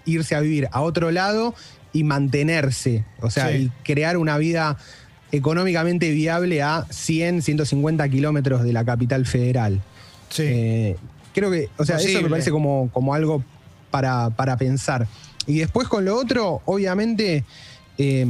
irse 0.04 0.34
a 0.34 0.40
vivir 0.40 0.68
a 0.72 0.80
otro 0.80 1.10
lado 1.12 1.54
y 1.92 2.02
mantenerse? 2.04 3.04
O 3.20 3.30
sea, 3.30 3.50
Sí. 3.50 3.56
y 3.56 3.82
crear 3.84 4.16
una 4.16 4.38
vida 4.38 4.76
económicamente 5.32 6.10
viable 6.12 6.62
a 6.62 6.86
100, 6.90 7.42
150 7.42 8.08
kilómetros 8.08 8.62
de 8.62 8.72
la 8.72 8.84
capital 8.84 9.26
federal. 9.26 9.80
Sí. 10.28 10.42
Eh, 10.46 10.96
creo 11.34 11.50
que, 11.50 11.68
o 11.76 11.84
sea, 11.84 11.96
eso 11.96 12.22
me 12.22 12.28
parece 12.30 12.50
como, 12.50 12.90
como 12.92 13.14
algo 13.14 13.42
para, 13.90 14.30
para 14.30 14.56
pensar. 14.56 15.06
Y 15.46 15.58
después 15.58 15.88
con 15.88 16.04
lo 16.04 16.16
otro, 16.16 16.62
obviamente, 16.64 17.44
eh, 17.98 18.26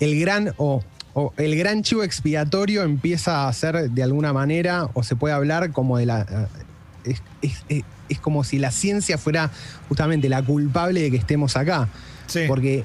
el 0.00 0.20
gran 0.20 0.52
o, 0.58 0.82
o 1.14 1.32
el 1.36 1.56
gran 1.56 1.82
chivo 1.82 2.02
expiatorio 2.04 2.82
empieza 2.82 3.48
a 3.48 3.52
ser 3.52 3.90
de 3.90 4.02
alguna 4.02 4.32
manera, 4.32 4.88
o 4.94 5.02
se 5.02 5.16
puede 5.16 5.34
hablar 5.34 5.72
como 5.72 5.98
de 5.98 6.06
la. 6.06 6.20
eh, 6.22 7.10
Es, 7.10 7.22
es- 7.42 7.64
es- 7.68 7.84
es 8.08 8.18
como 8.20 8.42
si 8.42 8.58
la 8.58 8.70
ciencia 8.70 9.18
fuera 9.18 9.50
justamente 9.88 10.30
la 10.30 10.42
culpable 10.42 11.02
de 11.02 11.10
que 11.10 11.18
estemos 11.18 11.56
acá. 11.58 11.88
sí. 12.26 12.40
Porque 12.48 12.84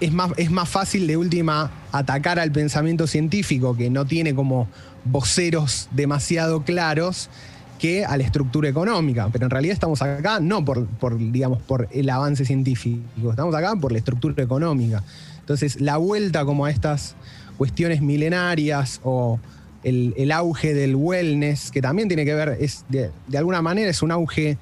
es 0.00 0.12
más, 0.12 0.32
es 0.36 0.50
más 0.50 0.68
fácil 0.68 1.06
de 1.06 1.16
última 1.16 1.70
atacar 1.92 2.38
al 2.38 2.52
pensamiento 2.52 3.06
científico 3.06 3.76
que 3.76 3.90
no 3.90 4.04
tiene 4.04 4.34
como 4.34 4.68
voceros 5.04 5.88
demasiado 5.92 6.62
claros 6.62 7.30
que 7.78 8.04
a 8.04 8.16
la 8.16 8.24
estructura 8.24 8.68
económica. 8.68 9.28
Pero 9.32 9.46
en 9.46 9.50
realidad 9.50 9.74
estamos 9.74 10.02
acá 10.02 10.40
no 10.40 10.64
por, 10.64 10.86
por, 10.86 11.18
digamos, 11.18 11.62
por 11.62 11.88
el 11.92 12.10
avance 12.10 12.44
científico, 12.44 13.30
estamos 13.30 13.54
acá 13.54 13.74
por 13.76 13.92
la 13.92 13.98
estructura 13.98 14.42
económica. 14.42 15.02
Entonces, 15.40 15.80
la 15.80 15.96
vuelta 15.96 16.44
como 16.44 16.64
a 16.64 16.70
estas 16.70 17.14
cuestiones 17.56 18.02
milenarias 18.02 19.00
o 19.04 19.38
el, 19.84 20.12
el 20.16 20.32
auge 20.32 20.74
del 20.74 20.96
wellness, 20.96 21.70
que 21.70 21.80
también 21.80 22.08
tiene 22.08 22.24
que 22.24 22.34
ver, 22.34 22.56
es 22.60 22.84
de, 22.88 23.10
de 23.28 23.38
alguna 23.38 23.62
manera 23.62 23.88
es 23.88 24.02
un 24.02 24.10
auge 24.10 24.58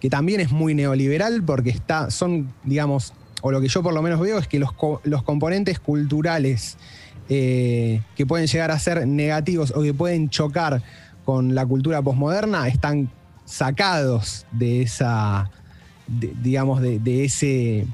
que 0.00 0.10
también 0.10 0.40
es 0.40 0.50
muy 0.52 0.74
neoliberal 0.74 1.42
porque 1.42 1.70
está, 1.70 2.10
son, 2.10 2.52
digamos, 2.62 3.12
o 3.46 3.50
lo 3.52 3.60
que 3.60 3.68
yo 3.68 3.82
por 3.82 3.92
lo 3.92 4.00
menos 4.00 4.20
veo 4.20 4.38
es 4.38 4.48
que 4.48 4.58
los, 4.58 4.72
co- 4.72 5.02
los 5.04 5.22
componentes 5.22 5.78
culturales 5.78 6.78
eh, 7.28 8.00
que 8.16 8.24
pueden 8.24 8.46
llegar 8.46 8.70
a 8.70 8.78
ser 8.78 9.06
negativos 9.06 9.70
o 9.76 9.82
que 9.82 9.92
pueden 9.92 10.30
chocar 10.30 10.80
con 11.26 11.54
la 11.54 11.66
cultura 11.66 12.00
posmoderna 12.00 12.66
están 12.68 13.10
sacados 13.44 14.46
de 14.50 14.80
esa, 14.80 15.50
de- 16.06 16.32
digamos, 16.42 16.80
de, 16.80 16.98
de 16.98 17.24
ese 17.26 17.86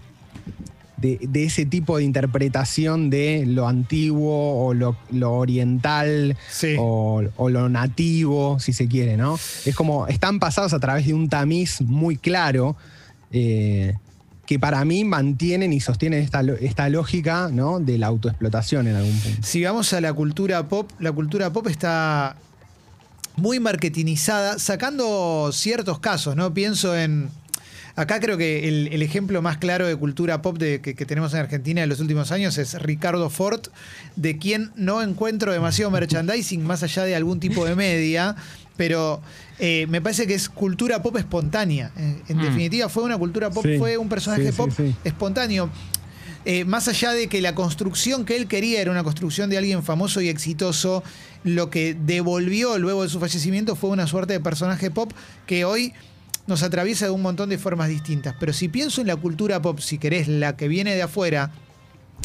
de, 0.98 1.18
de 1.22 1.44
ese 1.44 1.64
tipo 1.66 1.96
de 1.96 2.04
interpretación 2.04 3.10
de 3.10 3.44
lo 3.46 3.66
antiguo 3.66 4.66
o 4.66 4.72
lo, 4.74 4.96
lo 5.10 5.32
oriental 5.32 6.36
Sí. 6.48 6.76
o, 6.78 7.22
o 7.36 7.48
lo 7.48 7.68
nativo, 7.70 8.60
si 8.60 8.72
se 8.72 8.86
quiere, 8.86 9.16
¿no? 9.16 9.36
Es 9.64 9.74
como, 9.74 10.06
están 10.06 10.38
pasados 10.38 10.74
a 10.74 10.78
través 10.78 11.06
de 11.06 11.14
un 11.14 11.28
tamiz 11.28 11.80
muy 11.80 12.16
claro, 12.18 12.76
eh, 13.32 13.94
que 14.50 14.58
para 14.58 14.84
mí 14.84 15.04
mantienen 15.04 15.72
y 15.72 15.78
sostienen 15.78 16.24
esta, 16.24 16.40
esta 16.60 16.88
lógica 16.88 17.50
¿no? 17.52 17.78
de 17.78 17.98
la 17.98 18.08
autoexplotación 18.08 18.88
en 18.88 18.96
algún 18.96 19.16
punto. 19.16 19.38
Si 19.46 19.62
vamos 19.62 19.92
a 19.92 20.00
la 20.00 20.12
cultura 20.12 20.66
pop, 20.66 20.90
la 20.98 21.12
cultura 21.12 21.52
pop 21.52 21.68
está 21.68 22.34
muy 23.36 23.60
marketingizada, 23.60 24.58
sacando 24.58 25.50
ciertos 25.52 26.00
casos, 26.00 26.34
¿no? 26.34 26.52
Pienso 26.52 26.96
en. 26.98 27.28
Acá 27.94 28.18
creo 28.18 28.36
que 28.38 28.68
el, 28.68 28.88
el 28.92 29.02
ejemplo 29.02 29.40
más 29.40 29.58
claro 29.58 29.86
de 29.86 29.94
cultura 29.94 30.42
pop 30.42 30.58
de- 30.58 30.80
que, 30.80 30.96
que 30.96 31.06
tenemos 31.06 31.32
en 31.34 31.40
Argentina 31.40 31.82
en 31.84 31.88
los 31.88 32.00
últimos 32.00 32.32
años 32.32 32.58
es 32.58 32.74
Ricardo 32.82 33.30
Ford, 33.30 33.60
de 34.16 34.36
quien 34.36 34.72
no 34.74 35.00
encuentro 35.00 35.52
demasiado 35.52 35.92
merchandising 35.92 36.64
más 36.64 36.82
allá 36.82 37.04
de 37.04 37.14
algún 37.14 37.38
tipo 37.38 37.64
de 37.64 37.76
media, 37.76 38.34
pero 38.80 39.20
eh, 39.58 39.84
me 39.90 40.00
parece 40.00 40.26
que 40.26 40.32
es 40.32 40.48
cultura 40.48 41.02
pop 41.02 41.14
espontánea. 41.18 41.92
En, 41.98 42.22
en 42.28 42.38
Mm. 42.38 42.42
definitiva, 42.44 42.88
fue 42.88 43.02
una 43.02 43.18
cultura 43.18 43.50
pop, 43.50 43.62
Sí, 43.62 43.76
fue 43.76 43.98
un 43.98 44.08
personaje 44.08 44.44
sí, 44.46 44.50
sí, 44.52 44.56
pop 44.56 44.70
sí. 44.74 44.94
espontáneo. 45.04 45.68
Eh, 46.46 46.64
más 46.64 46.88
allá 46.88 47.12
de 47.12 47.28
que 47.28 47.42
la 47.42 47.54
construcción 47.54 48.24
que 48.24 48.38
él 48.38 48.46
quería 48.48 48.80
era 48.80 48.90
una 48.90 49.04
construcción 49.04 49.50
de 49.50 49.58
alguien 49.58 49.82
famoso 49.82 50.22
y 50.22 50.30
exitoso, 50.30 51.02
lo 51.44 51.68
que 51.68 51.92
devolvió 51.92 52.78
luego 52.78 53.02
de 53.02 53.10
su 53.10 53.20
fallecimiento 53.20 53.76
fue 53.76 53.90
una 53.90 54.06
suerte 54.06 54.32
de 54.32 54.40
personaje 54.40 54.90
pop 54.90 55.12
que 55.46 55.66
hoy 55.66 55.92
nos 56.46 56.62
atraviesa 56.62 57.04
de 57.04 57.10
un 57.10 57.20
montón 57.20 57.50
de 57.50 57.58
formas 57.58 57.90
distintas. 57.90 58.34
Pero 58.40 58.54
si 58.54 58.68
pienso 58.68 59.02
en 59.02 59.08
la 59.08 59.16
cultura 59.16 59.60
pop, 59.60 59.78
si 59.80 59.98
querés, 59.98 60.26
la 60.26 60.56
que 60.56 60.68
viene 60.68 60.94
de 60.94 61.02
afuera, 61.02 61.50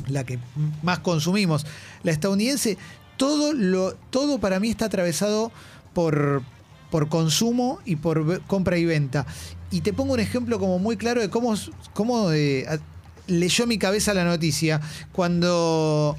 la 0.08 0.24
que 0.24 0.40
más 0.84 1.00
consumimos, 1.00 1.66
la 2.04 2.14
estadounidense, 2.14 2.78
todo, 3.18 3.52
lo, 3.54 3.94
todo 4.10 4.40
para 4.40 4.62
mí 4.62 4.70
está 4.70 4.86
atravesado 4.86 5.52
por, 5.96 6.44
por 6.92 7.10
consumo 7.10 7.80
y 7.86 7.96
por 7.96 8.42
compra 8.44 8.78
y 8.78 8.86
venta. 8.86 9.26
Y 9.72 9.82
te 9.82 9.94
pongo 9.94 10.14
un 10.14 10.20
ejemplo 10.20 10.60
como 10.60 10.78
muy 10.78 10.96
claro 10.98 11.22
de 11.22 11.30
cómo, 11.32 11.56
cómo 11.94 12.32
eh, 12.32 12.68
leyó 13.26 13.66
mi 13.66 13.80
cabeza 13.80 14.14
la 14.14 14.24
noticia. 14.26 14.80
Cuando 15.12 16.16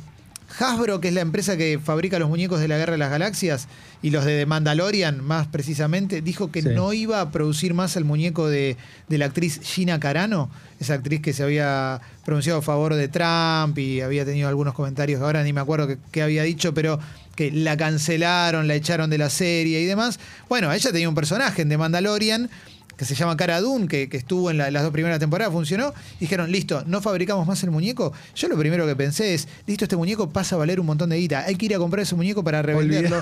Hasbro, 0.58 1.00
que 1.00 1.08
es 1.08 1.14
la 1.14 1.20
empresa 1.20 1.56
que 1.56 1.78
fabrica 1.82 2.18
los 2.18 2.28
muñecos 2.28 2.60
de 2.60 2.68
la 2.68 2.76
Guerra 2.78 2.92
de 2.92 2.98
las 2.98 3.10
Galaxias 3.10 3.68
y 4.02 4.10
los 4.10 4.24
de 4.24 4.38
The 4.38 4.46
Mandalorian 4.46 5.22
más 5.22 5.46
precisamente, 5.48 6.22
dijo 6.22 6.50
que 6.52 6.62
Sí. 6.62 6.68
no 6.74 6.92
iba 6.92 7.20
a 7.20 7.30
producir 7.30 7.74
más 7.74 7.96
el 7.96 8.04
muñeco 8.04 8.48
de, 8.48 8.76
de 9.08 9.18
la 9.18 9.26
actriz 9.26 9.60
Gina 9.62 9.98
Carano, 10.00 10.50
esa 10.80 10.94
actriz 10.94 11.20
que 11.20 11.32
se 11.32 11.42
había 11.42 12.00
pronunciado 12.24 12.60
a 12.60 12.62
favor 12.62 12.94
de 12.94 13.08
Trump 13.08 13.76
y 13.78 14.00
había 14.00 14.24
tenido 14.24 14.48
algunos 14.48 14.74
comentarios 14.74 15.20
ahora 15.20 15.42
ni 15.42 15.52
me 15.52 15.60
acuerdo 15.60 15.88
qué 16.10 16.22
había 16.22 16.42
dicho, 16.44 16.72
pero 16.74 16.98
que 17.36 17.52
la 17.52 17.76
cancelaron, 17.76 18.66
la 18.66 18.74
echaron 18.74 19.08
de 19.10 19.18
la 19.18 19.30
serie 19.30 19.80
y 19.80 19.84
demás. 19.84 20.18
Bueno, 20.48 20.72
ella 20.72 20.90
tenía 20.90 21.08
un 21.08 21.14
personaje 21.14 21.62
en 21.62 21.68
The 21.68 21.78
Mandalorian 21.78 22.50
que 22.96 23.04
se 23.04 23.14
llama 23.14 23.36
Cara 23.36 23.60
Dune, 23.60 23.88
que, 23.88 24.08
que 24.08 24.16
estuvo 24.16 24.50
en 24.50 24.56
la- 24.56 24.70
las 24.70 24.82
dos 24.82 24.90
primeras 24.90 25.18
temporadas, 25.18 25.52
funcionó. 25.52 25.92
Dijeron, 26.18 26.50
listo, 26.50 26.82
no 26.86 27.02
fabricamos 27.02 27.46
más 27.46 27.62
el 27.62 27.70
muñeco. 27.70 28.14
Yo 28.34 28.48
lo 28.48 28.56
primero 28.56 28.86
que 28.86 28.96
pensé 28.96 29.34
es, 29.34 29.48
listo, 29.66 29.84
este 29.84 29.96
muñeco 29.96 30.30
pasa 30.30 30.54
a 30.56 30.58
valer 30.58 30.80
un 30.80 30.86
montón 30.86 31.10
de 31.10 31.18
guita. 31.18 31.40
Hay 31.46 31.56
que 31.56 31.66
ir 31.66 31.74
a 31.74 31.78
comprar 31.78 32.04
ese 32.04 32.14
muñeco 32.14 32.42
para 32.42 32.62
revenderlo. 32.62 33.20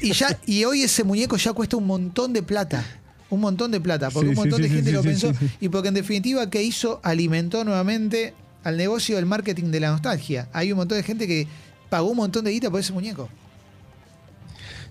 Y, 0.00 0.12
ya, 0.12 0.38
y 0.46 0.64
hoy 0.64 0.82
ese 0.82 1.04
muñeco 1.04 1.36
ya 1.36 1.52
cuesta 1.52 1.76
un 1.76 1.86
montón 1.86 2.32
de 2.32 2.42
plata. 2.42 2.82
Un 3.28 3.40
montón 3.40 3.70
de 3.70 3.80
plata, 3.82 4.08
porque 4.10 4.28
Sí, 4.28 4.30
un 4.30 4.36
montón 4.36 4.56
sí, 4.58 4.62
de 4.62 4.68
sí, 4.70 4.74
gente 4.76 4.92
lo 4.92 5.02
pensó. 5.02 5.30
Y 5.60 5.68
porque 5.68 5.88
en 5.88 5.94
definitiva, 5.94 6.48
¿qué 6.48 6.62
hizo? 6.62 7.00
Alimentó 7.02 7.64
nuevamente 7.64 8.32
al 8.64 8.78
negocio 8.78 9.16
del 9.16 9.26
marketing 9.26 9.64
de 9.72 9.80
la 9.80 9.90
nostalgia. 9.90 10.48
Hay 10.54 10.72
un 10.72 10.78
montón 10.78 10.96
de 10.96 11.02
gente 11.04 11.26
que 11.26 11.46
pagó 11.88 12.10
un 12.10 12.16
montón 12.16 12.44
de 12.44 12.50
guita 12.52 12.70
por 12.70 12.80
ese 12.80 12.92
muñeco. 12.92 13.28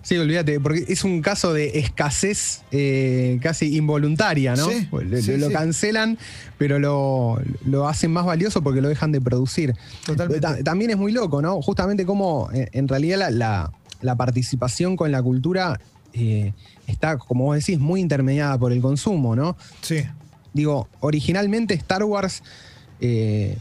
Sí, 0.02 0.16
olvídate, 0.18 0.60
porque 0.60 0.84
es 0.86 1.02
un 1.02 1.20
caso 1.20 1.52
de 1.52 1.80
escasez 1.80 2.62
eh, 2.70 3.40
casi 3.42 3.76
involuntaria, 3.76 4.54
¿no? 4.54 4.68
Sí, 4.70 4.86
lo, 4.92 5.20
sí, 5.20 5.36
lo 5.36 5.48
sí. 5.48 5.52
cancelan, 5.52 6.16
pero 6.58 6.78
lo, 6.78 7.40
lo 7.64 7.88
hacen 7.88 8.12
más 8.12 8.24
valioso 8.24 8.62
porque 8.62 8.80
lo 8.80 8.88
dejan 8.88 9.10
de 9.10 9.20
producir. 9.20 9.74
Totalmente. 10.04 10.40
Ta- 10.40 10.62
También 10.62 10.92
es 10.92 10.96
muy 10.96 11.10
loco, 11.10 11.42
¿no? 11.42 11.60
Justamente 11.60 12.06
como 12.06 12.48
eh, 12.52 12.68
en 12.72 12.86
realidad 12.86 13.18
la, 13.18 13.30
la- 13.30 13.72
la 14.02 14.14
participación 14.14 14.94
con 14.94 15.10
la 15.10 15.20
cultura 15.22 15.80
eh, 16.12 16.52
está, 16.86 17.18
como 17.18 17.44
vos 17.46 17.56
decís, 17.56 17.80
muy 17.80 18.00
intermediada 18.00 18.56
por 18.58 18.70
el 18.72 18.80
consumo, 18.80 19.34
¿no? 19.34 19.56
Sí. 19.80 20.04
digo, 20.52 20.86
originalmente 21.00 21.74
Star 21.74 22.04
Wars 22.04 22.44
eh, 23.00 23.58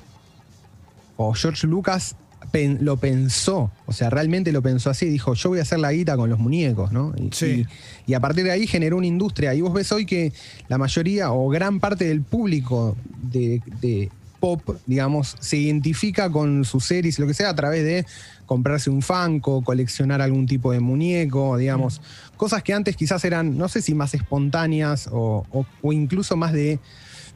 o 1.18 1.34
George 1.34 1.66
Lucas 1.66 2.16
pen- 2.56 2.78
lo 2.82 2.98
pensó, 2.98 3.72
o 3.86 3.92
sea, 3.94 4.10
realmente 4.10 4.52
lo 4.52 4.62
pensó 4.62 4.90
así, 4.90 5.06
dijo, 5.08 5.34
yo 5.34 5.50
voy 5.50 5.60
a 5.60 5.64
hacer 5.64 5.80
la 5.80 5.92
guita 5.92 6.16
con 6.16 6.30
los 6.30 6.40
muñecos, 6.40 6.92
¿no? 6.92 7.14
Y, 7.18 7.30
Sí. 7.34 7.66
y- 8.08 8.12
y 8.12 8.14
a 8.14 8.20
partir 8.20 8.44
de 8.46 8.52
ahí 8.52 8.66
generó 8.68 8.98
una 8.98 9.08
industria. 9.08 9.54
Y 9.54 9.62
vos 9.62 9.74
ves 9.74 9.92
hoy 9.92 10.06
que 10.06 10.32
la 10.70 10.78
mayoría 10.78 11.32
o 11.32 11.50
gran 11.50 11.80
parte 11.80 12.06
del 12.06 12.22
público 12.22 12.96
de, 13.22 13.62
de 13.82 14.10
pop, 14.40 14.62
digamos, 14.86 15.36
se 15.40 15.58
identifica 15.58 16.30
con 16.32 16.66
sus 16.66 16.86
series, 16.86 17.18
lo 17.20 17.26
que 17.28 17.34
sea, 17.34 17.50
a 17.50 17.56
través 17.56 17.84
de 17.84 18.06
comprarse 18.46 18.90
un 18.92 19.02
Funko, 19.02 19.64
coleccionar 19.64 20.22
algún 20.22 20.46
tipo 20.46 20.72
de 20.72 20.80
muñeco, 20.80 21.58
digamos, 21.58 22.00
cosas 22.38 22.62
que 22.62 22.74
antes 22.74 22.96
quizás 22.96 23.26
eran, 23.26 23.58
no 23.58 23.68
sé 23.70 23.82
si 23.82 23.94
más 23.96 24.14
espontáneas 24.14 25.10
o, 25.12 25.46
o- 25.52 25.66
o 25.82 25.94
incluso 25.94 26.36
más 26.38 26.54
de 26.54 26.80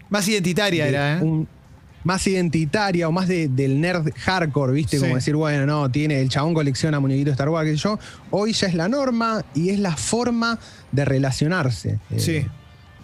Más 0.10 0.28
identitaria 0.28 0.84
de 0.86 0.90
era, 0.90 1.18
¿eh? 1.18 1.24
un- 1.24 1.48
más 2.04 2.26
identitaria 2.28 3.08
o 3.08 3.12
más 3.12 3.28
de- 3.28 3.48
del 3.50 3.82
nerd 3.82 4.12
hardcore, 4.18 4.74
¿viste? 4.74 4.98
Sí. 4.98 5.04
Como 5.04 5.16
decir, 5.16 5.36
bueno, 5.36 5.66
no, 5.66 5.90
tiene, 5.92 6.22
el 6.22 6.30
chabón 6.30 6.54
colecciona 6.54 7.00
muñequitos 7.00 7.32
de 7.32 7.34
Star 7.34 7.50
Wars, 7.50 7.70
sé 7.70 7.76
yo. 7.78 8.00
Hoy 8.32 8.54
ya 8.54 8.68
es 8.68 8.74
la 8.74 8.88
norma 8.88 9.44
y 9.54 9.70
es 9.70 9.80
la 9.80 9.96
forma 9.96 10.60
de 10.92 11.06
relacionarse. 11.06 12.00
Eh, 12.12 12.20
Sí. 12.20 12.46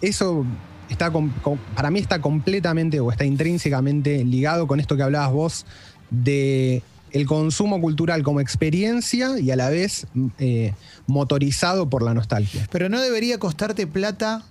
Eso 0.00 0.44
está 0.88 1.10
com- 1.10 1.32
com- 1.42 1.58
para 1.74 1.90
mí 1.90 1.98
está 2.00 2.20
completamente 2.20 3.00
o 3.00 3.10
está 3.10 3.24
intrínsecamente 3.24 4.24
ligado 4.24 4.66
con 4.66 4.78
esto 4.80 4.96
que 4.96 5.02
hablabas 5.02 5.32
vos 5.32 5.66
de 6.10 6.82
el 7.12 7.26
consumo 7.26 7.80
cultural 7.80 8.22
como 8.22 8.40
experiencia 8.40 9.38
y 9.38 9.50
a 9.50 9.56
la 9.56 9.70
vez 9.70 10.06
eh, 10.38 10.74
motorizado 11.06 11.88
por 11.88 12.02
la 12.02 12.12
nostalgia. 12.14 12.66
Pero 12.70 12.88
no 12.88 13.00
debería 13.00 13.38
costarte 13.38 13.86
plata 13.86 14.42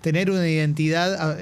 tener 0.00 0.30
una 0.30 0.48
identidad. 0.48 1.36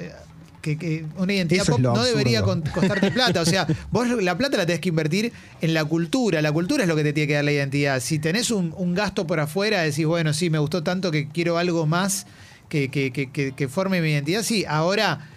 Que, 0.65 0.79
que 0.79 1.05
una 1.17 1.31
identidad 1.31 1.61
Eso 1.61 1.73
pop 1.73 1.81
no 1.81 1.89
absurdo. 1.91 2.09
debería 2.09 2.41
costarte 2.41 3.11
plata. 3.11 3.41
O 3.41 3.45
sea, 3.45 3.67
vos 3.91 4.07
la 4.23 4.35
plata 4.35 4.57
la 4.57 4.65
tenés 4.65 4.79
que 4.81 4.89
invertir 4.89 5.31
en 5.61 5.75
la 5.75 5.85
cultura. 5.85 6.41
La 6.41 6.51
cultura 6.51 6.81
es 6.81 6.89
lo 6.89 6.95
que 6.95 7.03
te 7.03 7.13
tiene 7.13 7.27
que 7.27 7.33
dar 7.35 7.43
la 7.45 7.51
identidad. 7.51 7.99
Si 7.99 8.17
tenés 8.17 8.49
un, 8.49 8.73
un 8.75 8.95
gasto 8.95 9.27
por 9.27 9.39
afuera, 9.39 9.81
decís, 9.83 10.07
bueno, 10.07 10.33
sí, 10.33 10.49
me 10.49 10.57
gustó 10.57 10.81
tanto 10.81 11.11
que 11.11 11.27
quiero 11.29 11.59
algo 11.59 11.85
más 11.85 12.25
que- 12.67 12.89
que- 12.89 13.11
que 13.55 13.67
forme 13.67 14.01
mi 14.01 14.09
identidad. 14.09 14.41
Sí, 14.41 14.65
ahora 14.67 15.29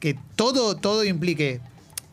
que 0.00 0.16
todo, 0.34 0.76
todo 0.76 1.04
implique 1.04 1.60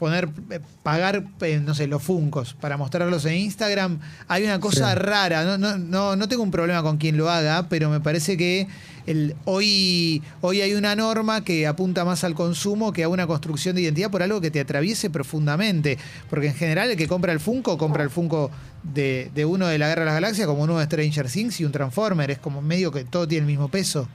poner, 0.02 0.30
eh, 0.50 0.60
pagar, 0.82 1.24
eh, 1.42 1.62
no 1.64 1.76
sé, 1.76 1.86
los 1.86 2.02
funcos 2.02 2.56
para 2.60 2.76
mostrarlos 2.76 3.24
en 3.26 3.36
Instagram, 3.36 4.00
hay 4.28 4.44
una 4.46 4.60
cosa 4.60 4.90
Sí. 4.94 4.96
rara. 4.96 5.44
No, 5.46 5.60
no, 5.60 5.78
no, 5.78 6.16
no 6.16 6.28
tengo 6.28 6.42
un 6.42 6.50
problema 6.50 6.82
con 6.82 6.98
quien 6.98 7.18
lo 7.18 7.30
haga, 7.30 7.70
pero 7.70 7.88
me 7.92 8.00
parece 8.00 8.36
que 8.36 8.68
el, 9.06 9.36
hoy, 9.46 10.24
hoy 10.42 10.62
hay 10.62 10.74
una 10.74 10.96
norma 10.96 11.44
que 11.44 11.68
apunta 11.68 12.04
más 12.04 12.24
al 12.24 12.34
consumo 12.34 12.92
que 12.94 13.04
a 13.04 13.10
una 13.10 13.28
construcción 13.28 13.76
de 13.76 13.84
identidad 13.84 14.10
por 14.10 14.24
algo 14.24 14.42
que 14.42 14.50
te 14.50 14.60
atraviese 14.60 15.12
profundamente. 15.12 16.00
Porque 16.32 16.48
en 16.48 16.56
general 16.56 16.90
el 16.90 16.98
que 16.98 17.08
compra 17.08 17.32
el 17.32 17.40
Funko, 17.40 17.78
compra 17.78 18.02
el 18.04 18.10
Funko 18.10 18.50
de, 18.82 19.30
de 19.36 19.46
uno 19.46 19.68
de 19.68 19.78
la 19.78 19.88
Guerra 19.88 20.02
de 20.02 20.06
las 20.08 20.16
Galaxias, 20.16 20.48
como 20.48 20.64
uno 20.64 20.80
de 20.80 20.86
Stranger 20.86 21.30
Things 21.30 21.60
y 21.60 21.66
un 21.66 21.72
Transformer. 21.72 22.32
Es 22.32 22.40
como 22.40 22.60
medio 22.64 22.92
que 22.92 23.04
todo 23.04 23.28
tiene 23.28 23.42
el 23.46 23.48
mismo 23.52 23.68
peso. 23.70 24.08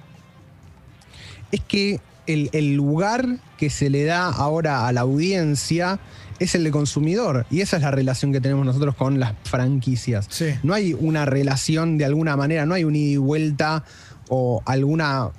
es 1.53 1.61
que 1.61 2.01
el, 2.27 2.51
el 2.53 2.75
lugar 2.75 3.27
que 3.59 3.71
se 3.71 3.91
le 3.91 4.05
da 4.05 4.27
ahora 4.29 4.87
a 4.87 4.93
la 4.93 5.03
audiencia 5.03 5.99
es 6.39 6.55
el 6.55 6.65
de 6.65 6.71
consumidor. 6.71 7.47
Y 7.51 7.61
esa 7.63 7.77
es 7.77 7.83
la 7.83 7.91
relación 7.91 8.33
que 8.33 8.41
tenemos 8.41 8.67
nosotros 8.67 8.95
con 8.95 9.19
las 9.21 9.33
franquicias. 9.45 10.27
Sí. 10.29 10.47
No 10.63 10.75
hay 10.75 10.93
una 10.93 11.25
relación 11.25 11.97
de 11.99 12.05
alguna 12.05 12.37
manera, 12.37 12.67
no 12.67 12.75
hay 12.75 12.85
un 12.85 12.95
ida 12.95 13.13
y 13.13 13.17
vuelta 13.17 13.85
o 14.29 14.63
alguna, 14.67 15.31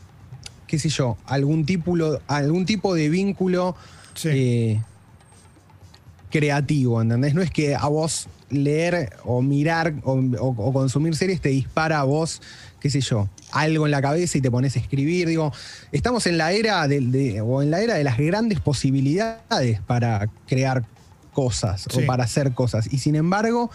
qué 0.66 0.80
sé 0.80 0.90
yo, 0.90 1.18
algún 1.26 1.66
tipo, 1.66 1.96
algún 2.28 2.66
tipo 2.66 2.96
de 2.96 3.10
vínculo 3.10 3.76
Sí. 4.16 4.30
eh, 4.32 4.82
creativo, 6.30 7.02
¿entendés? 7.02 7.34
No 7.34 7.42
es 7.42 7.52
que 7.52 7.76
a 7.76 7.88
vos 7.88 8.28
leer 8.50 9.10
o 9.26 9.42
mirar 9.42 9.94
o, 10.04 10.14
o- 10.14 10.56
o 10.58 10.74
consumir 10.74 11.16
series 11.16 11.42
te 11.42 11.50
dispara 11.50 12.00
a 12.00 12.04
vos, 12.04 12.42
qué 12.80 12.90
sé 12.90 13.02
yo, 13.02 13.28
algo 13.52 13.86
en 13.86 13.92
la 13.92 14.02
cabeza 14.02 14.38
y 14.38 14.42
te 14.42 14.50
pones 14.52 14.76
a 14.76 14.80
escribir. 14.80 15.28
Digo, 15.28 15.52
estamos 15.92 16.28
en 16.28 16.38
la 16.38 16.52
era 16.54 16.88
del- 16.88 17.12
de, 17.12 17.42
o 17.42 17.62
en 17.62 17.72
la 17.72 17.82
era 17.82 17.96
de 17.96 18.04
las 18.04 18.18
grandes 18.18 18.60
posibilidades 18.60 19.82
para 19.82 20.30
crear 20.48 20.84
cosas 21.34 21.86
Sí. 21.90 22.04
o 22.04 22.06
para 22.08 22.24
hacer 22.24 22.54
cosas. 22.54 22.92
Y 22.92 22.98
sin 23.00 23.16
embargo, 23.16 23.70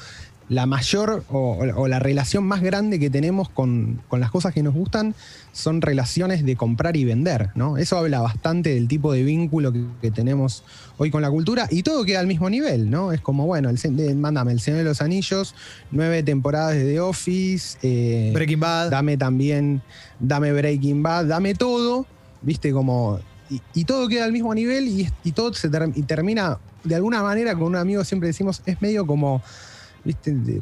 la 0.52 0.66
mayor 0.66 1.24
o, 1.30 1.56
o 1.76 1.88
la 1.88 1.98
relación 1.98 2.44
más 2.44 2.60
grande 2.60 2.98
que 2.98 3.08
tenemos 3.08 3.48
con, 3.48 4.02
con 4.08 4.20
las 4.20 4.30
cosas 4.30 4.52
que 4.52 4.62
nos 4.62 4.74
gustan 4.74 5.14
son 5.52 5.80
relaciones 5.80 6.44
de 6.44 6.56
comprar 6.56 6.94
y 6.96 7.04
vender, 7.04 7.48
¿no? 7.54 7.78
Eso 7.78 7.96
habla 7.96 8.20
bastante 8.20 8.74
del 8.74 8.86
tipo 8.86 9.12
de 9.12 9.22
vínculo 9.22 9.72
que, 9.72 9.82
que 10.02 10.10
tenemos 10.10 10.62
hoy 10.98 11.10
con 11.10 11.22
la 11.22 11.30
cultura 11.30 11.66
y 11.70 11.82
todo 11.82 12.04
queda 12.04 12.20
al 12.20 12.26
mismo 12.26 12.50
nivel, 12.50 12.90
¿no? 12.90 13.12
Es 13.12 13.20
como, 13.22 13.46
bueno, 13.46 13.70
el, 13.70 13.78
de- 13.96 14.14
mándame 14.14 14.52
El 14.52 14.60
Señor 14.60 14.78
de 14.80 14.84
los 14.84 15.00
Anillos, 15.00 15.54
nueve 15.90 16.22
temporadas 16.22 16.74
de 16.74 16.84
The 16.84 17.00
Office, 17.00 17.78
eh, 17.82 18.30
Breaking 18.34 18.60
Bad. 18.60 18.90
dame 18.90 19.16
también, 19.16 19.80
dame 20.20 20.52
Breaking 20.52 21.02
Bad, 21.02 21.26
dame 21.26 21.54
todo, 21.54 22.04
viste 22.42 22.72
como... 22.72 23.20
y, 23.48 23.62
y 23.74 23.84
todo 23.84 24.06
queda 24.06 24.24
al 24.26 24.32
mismo 24.32 24.54
nivel 24.54 24.86
y, 24.86 25.08
y 25.24 25.32
todo 25.32 25.54
se 25.54 25.70
ter- 25.70 25.92
y 25.94 26.02
termina 26.02 26.58
de 26.84 26.94
alguna 26.94 27.22
manera 27.22 27.54
con 27.54 27.62
un 27.68 27.76
amigo 27.76 28.04
siempre 28.04 28.26
decimos, 28.26 28.60
es 28.66 28.82
medio 28.82 29.06
como, 29.06 29.40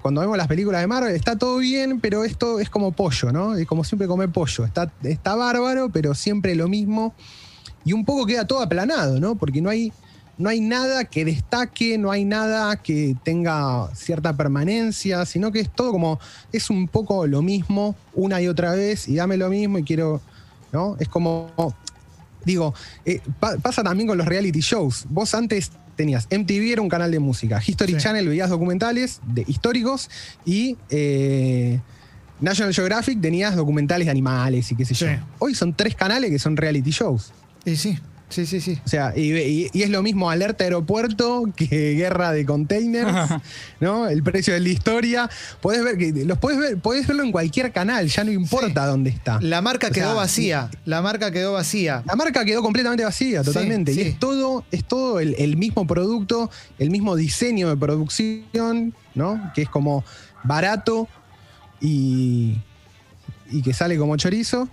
cuando 0.02 0.20
vemos 0.20 0.36
las 0.36 0.48
películas 0.48 0.80
de 0.82 0.86
Marvel, 0.86 1.14
está 1.14 1.36
todo 1.36 1.58
bien, 1.58 2.00
pero 2.00 2.24
esto 2.24 2.60
es 2.60 2.68
como 2.68 2.92
pollo, 2.92 3.32
¿no? 3.32 3.56
Es 3.56 3.66
como 3.66 3.84
siempre 3.84 4.06
comer 4.06 4.30
pollo, 4.30 4.64
está, 4.64 4.92
está 5.02 5.34
bárbaro, 5.34 5.90
pero 5.90 6.14
siempre 6.14 6.54
lo 6.54 6.68
mismo. 6.68 7.14
Y 7.84 7.94
un 7.94 8.04
poco 8.04 8.26
queda 8.26 8.46
todo 8.46 8.60
aplanado, 8.60 9.18
¿no? 9.18 9.36
Porque 9.36 9.62
no 9.62 9.70
hay, 9.70 9.92
no 10.36 10.50
hay 10.50 10.60
nada 10.60 11.04
que 11.04 11.24
destaque, 11.24 11.96
no 11.96 12.10
hay 12.10 12.24
nada 12.24 12.76
que 12.76 13.16
tenga 13.24 13.88
cierta 13.94 14.36
permanencia, 14.36 15.24
sino 15.24 15.50
que 15.52 15.60
es 15.60 15.70
todo 15.70 15.92
como, 15.92 16.20
es 16.52 16.68
un 16.68 16.86
poco 16.86 17.26
lo 17.26 17.40
mismo 17.40 17.94
una 18.14 18.42
y 18.42 18.48
otra 18.48 18.72
vez 18.72 19.08
y 19.08 19.16
dame 19.16 19.38
lo 19.38 19.48
mismo 19.48 19.78
y 19.78 19.84
quiero, 19.84 20.20
¿no? 20.72 20.96
Es 20.98 21.08
como, 21.08 21.50
digo, 22.44 22.74
eh, 23.04 23.20
pa- 23.38 23.56
pasa 23.58 23.82
también 23.82 24.06
con 24.08 24.18
los 24.18 24.26
reality 24.26 24.60
shows. 24.60 25.06
Vos 25.08 25.34
antes 25.34 25.70
tenías, 25.96 26.26
MTV 26.30 26.72
era 26.72 26.82
un 26.82 26.88
canal 26.88 27.10
de 27.10 27.18
música, 27.18 27.60
History 27.64 27.92
Sí. 27.94 27.98
Channel 27.98 28.28
veías 28.28 28.48
documentales 28.50 29.20
de, 29.26 29.44
históricos 29.46 30.08
y... 30.44 30.76
eh, 30.90 31.80
National 32.40 32.72
Geographic 32.72 33.20
tenías 33.20 33.54
documentales 33.54 34.06
de 34.06 34.10
animales 34.10 34.72
y 34.72 34.74
qué 34.74 34.86
sé 34.86 34.94
yo. 34.94 35.06
Sí. 35.08 35.12
Hoy 35.40 35.54
son 35.54 35.74
tres 35.74 35.94
canales 35.94 36.30
que 36.30 36.38
son 36.38 36.56
reality 36.56 36.90
shows. 36.90 37.34
Y 37.66 37.76
sí, 37.76 37.98
sí, 38.30 38.46
sí, 38.46 38.60
sí. 38.60 38.78
O 38.84 38.88
sea, 38.88 39.12
y, 39.14 39.32
y- 39.36 39.70
y 39.72 39.82
es 39.82 39.90
lo 39.90 40.02
mismo 40.02 40.30
alerta 40.30 40.64
aeropuerto 40.64 41.44
que 41.54 41.94
guerra 41.94 42.32
de 42.32 42.46
containers, 42.46 43.30
¿no? 43.80 44.08
El 44.08 44.22
precio 44.22 44.54
de 44.54 44.60
la 44.60 44.68
historia. 44.70 45.28
Podés 45.60 45.84
ver 45.84 45.98
que 45.98 46.12
los 46.24 46.38
podés 46.38 46.58
ver, 46.58 46.78
podés 46.78 47.06
verlo 47.06 47.22
en 47.22 47.32
cualquier 47.32 47.72
canal, 47.72 48.08
ya 48.08 48.24
no 48.24 48.30
importa 48.32 48.86
dónde 48.86 49.10
está. 49.10 49.38
La 49.42 49.60
marca 49.60 49.88
O 49.88 49.90
quedó 49.90 50.06
sea, 50.06 50.14
vacía. 50.14 50.70
La 50.86 51.02
marca 51.02 51.30
quedó 51.30 51.52
vacía. 51.52 52.02
La 52.06 52.16
marca 52.16 52.44
quedó 52.44 52.62
completamente 52.62 53.04
vacía, 53.04 53.42
totalmente. 53.42 53.92
sí. 53.92 54.00
Y 54.00 54.02
es 54.04 54.18
todo, 54.18 54.64
es 54.70 54.84
todo 54.84 55.20
el, 55.20 55.34
el 55.38 55.56
mismo 55.56 55.86
producto, 55.86 56.50
el 56.78 56.90
mismo 56.90 57.16
diseño 57.16 57.68
de 57.68 57.76
producción, 57.76 58.94
¿no? 59.14 59.50
Que 59.54 59.62
es 59.62 59.68
como 59.68 60.04
barato 60.44 61.08
y, 61.80 62.58
y 63.50 63.62
que 63.62 63.72
sale 63.72 63.96
como 63.98 64.16
chorizo. 64.16 64.68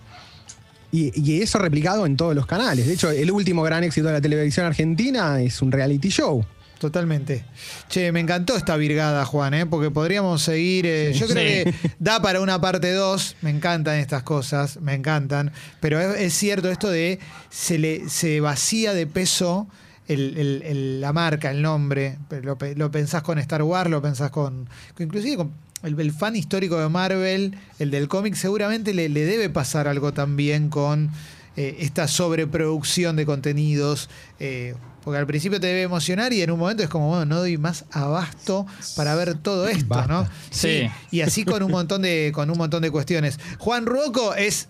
Y, 0.92 1.12
y 1.20 1.42
eso 1.42 1.60
replicado 1.60 2.06
en 2.06 2.16
todos 2.16 2.34
los 2.36 2.46
canales. 2.46 2.88
De 2.88 2.94
hecho, 2.94 3.10
el 3.12 3.30
último 3.32 3.62
gran 3.64 3.84
éxito 3.84 4.08
de 4.08 4.14
la 4.14 4.22
televisión 4.22 4.66
argentina 4.66 5.42
es 5.42 5.62
un 5.62 5.72
reality 5.72 6.10
show. 6.10 6.46
Totalmente. 6.80 7.44
Che, 7.90 8.12
me 8.12 8.20
encantó 8.20 8.56
esta 8.56 8.78
virgada, 8.78 9.26
Juan, 9.26 9.54
¿eh? 9.56 9.66
porque 9.66 9.90
podríamos 9.90 10.44
seguir. 10.44 10.86
eh, 10.86 11.12
yo 11.14 11.28
creo 11.28 11.66
Sí. 11.66 11.72
que 11.72 11.94
da 12.00 12.22
para 12.22 12.40
una 12.40 12.62
parte 12.62 12.92
2. 12.94 13.36
Me 13.42 13.50
encantan 13.50 13.96
estas 13.98 14.22
cosas, 14.24 14.80
me 14.80 14.94
encantan. 14.94 15.52
Pero 15.80 16.00
es, 16.00 16.22
es 16.22 16.34
cierto 16.36 16.70
esto 16.70 16.90
de 16.92 17.20
se 17.50 17.80
le 17.80 18.08
se 18.10 18.42
vacía 18.42 18.94
de 18.94 19.08
peso 19.08 19.68
el- 20.08 20.38
el- 20.38 20.62
el- 20.64 21.02
la 21.02 21.12
marca, 21.14 21.50
el 21.50 21.62
nombre. 21.64 22.18
Lo, 22.44 22.58
lo 22.76 22.92
pensás 22.92 23.24
con 23.24 23.40
Star 23.40 23.64
Wars, 23.64 23.90
lo 23.90 24.02
pensás 24.02 24.30
con. 24.30 24.70
con- 24.96 25.04
inclusive 25.06 25.36
con. 25.38 25.52
El, 25.84 26.00
el 26.00 26.12
fan 26.12 26.36
histórico 26.36 26.78
de 26.80 26.90
Marvel, 26.90 27.56
el 27.80 27.92
del 27.92 28.08
cómic, 28.08 28.36
seguramente 28.36 28.94
le, 28.94 29.10
le 29.10 29.26
debe 29.26 29.50
pasar 29.50 29.88
algo 29.88 30.12
también 30.14 30.70
con 30.70 31.12
eh, 31.56 31.78
esta 31.80 32.08
sobreproducción 32.08 33.16
de 33.16 33.26
contenidos. 33.26 34.10
eh, 34.40 34.74
porque 35.04 35.20
al 35.20 35.26
principio 35.28 35.58
te 35.62 35.68
debe 35.68 35.84
emocionar 35.84 36.34
y 36.34 36.42
en 36.42 36.52
un 36.52 36.60
momento 36.60 36.84
es 36.84 36.90
como, 36.90 37.08
bueno, 37.08 37.24
no 37.24 37.38
doy 37.38 37.58
más 37.58 37.86
abasto 37.92 38.68
para 38.98 39.16
ver 39.16 39.36
todo 39.36 39.70
esto, 39.70 39.86
Basta. 39.88 40.12
¿no? 40.12 40.30
Sí. 40.50 40.90
Y 41.12 41.22
así 41.22 41.46
con 41.46 41.64
un 41.64 41.72
montón 41.72 42.02
de, 42.02 42.32
con 42.34 42.50
un 42.50 42.58
montón 42.58 42.82
de 42.82 42.92
cuestiones. 42.92 43.40
Juan 43.58 43.86
Ruoco 43.86 44.36
es 44.36 44.68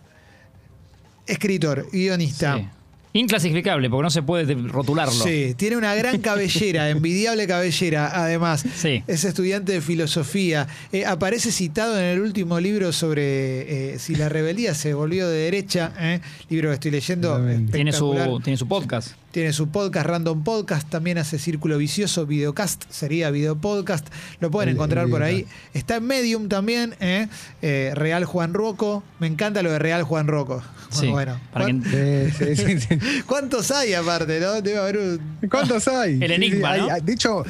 escritor, 1.25 1.87
guionista. 1.91 2.57
Sí. 2.57 2.67
Inclasificable, 3.13 3.89
porque 3.89 4.03
no 4.03 4.09
se 4.09 4.21
puede 4.21 4.53
rotularlo. 4.53 5.23
Sí, 5.23 5.53
tiene 5.57 5.77
una 5.77 5.95
gran 5.95 6.19
cabellera, 6.19 6.89
envidiable 6.91 7.47
cabellera, 7.47 8.11
además. 8.13 8.65
Sí. 8.75 9.03
Es 9.07 9.23
estudiante 9.23 9.71
de 9.71 9.81
filosofía. 9.81 10.67
Eh, 10.91 11.05
aparece 11.05 11.51
citado 11.51 11.97
en 11.97 12.05
el 12.05 12.21
último 12.21 12.59
libro 12.59 12.91
sobre 12.91 13.93
eh, 13.93 13.99
si 13.99 14.15
la 14.15 14.29
rebeldía 14.29 14.75
se 14.75 14.93
volvió 14.93 15.27
de 15.29 15.37
derecha, 15.37 15.93
¿eh? 15.99 16.21
libro 16.49 16.69
que 16.69 16.75
estoy 16.75 16.91
leyendo. 16.91 17.43
Tiene 17.71 17.91
su, 17.91 18.41
tiene 18.43 18.57
su 18.57 18.67
podcast. 18.67 19.13
Tiene 19.37 19.53
su 19.53 19.67
podcast, 19.67 20.07
Random 20.07 20.43
Podcast, 20.43 20.89
también 20.89 21.19
hace 21.19 21.37
Círculo 21.37 21.77
Vicioso, 21.77 22.25
Videocast, 22.25 22.85
sería 22.89 23.29
Video 23.29 23.55
Podcast, 23.55 24.07
lo 24.39 24.49
pueden 24.49 24.69
El- 24.69 24.75
encontrar 24.77 25.05
el 25.05 25.11
por 25.11 25.21
ahí. 25.21 25.45
Está 25.75 25.97
en 25.97 26.05
Medium 26.07 26.49
también, 26.49 26.95
¿eh? 27.01 27.27
Eh, 27.61 27.91
Real 27.93 28.25
Juan 28.25 28.55
Roco, 28.55 29.03
me 29.19 29.27
encanta 29.27 29.61
lo 29.61 29.71
de 29.71 29.77
Real 29.77 30.01
Juan 30.01 30.25
Roco. 30.25 30.63
Sí, 30.89 31.09
Bueno, 31.09 31.39
para 31.53 31.65
¿cuán- 31.65 31.83
que- 31.83 32.33
Sí, 32.35 32.79
sí. 32.79 32.97
¿cuántos 33.27 33.69
hay 33.69 33.93
aparte, 33.93 34.39
no? 34.39 34.59
Debe 34.59 34.79
haber 34.79 34.97
un... 34.97 35.47
¿Cuántos 35.51 35.87
hay? 35.87 36.17
El 36.19 36.31
enigma, 36.31 36.71
hay- 36.71 36.81
¿no? 36.81 36.89
hay- 36.91 37.01
de 37.01 37.13
hecho, 37.13 37.43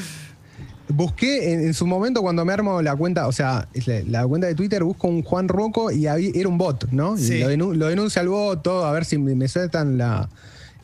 busqué 0.89 1.54
en, 1.54 1.62
en 1.67 1.73
su 1.73 1.88
momento 1.88 2.21
cuando 2.21 2.43
me 2.43 2.52
armo 2.52 2.82
la 2.82 2.97
cuenta, 2.97 3.28
o 3.28 3.32
sea, 3.32 3.69
la, 3.86 4.02
la 4.06 4.28
cuenta 4.28 4.47
de 4.47 4.56
Twitter, 4.56 4.84
busco 4.84 5.08
un 5.08 5.23
Juan 5.23 5.47
Roco 5.47 5.89
y 5.89 6.06
había- 6.08 6.32
era 6.36 6.50
un 6.50 6.58
bot, 6.58 6.89
¿no? 6.91 7.17
Y 7.17 7.21
Sí. 7.23 7.39
Lo, 7.39 7.50
denu- 7.50 7.73
lo 7.76 7.88
denuncia 7.88 8.21
el 8.21 8.28
bot, 8.28 8.62
todo, 8.62 8.86
a 8.86 8.91
ver 8.91 9.06
si 9.06 9.17
me, 9.17 9.36
me 9.36 9.47
sueltan 9.47 9.97
la, 9.97 10.28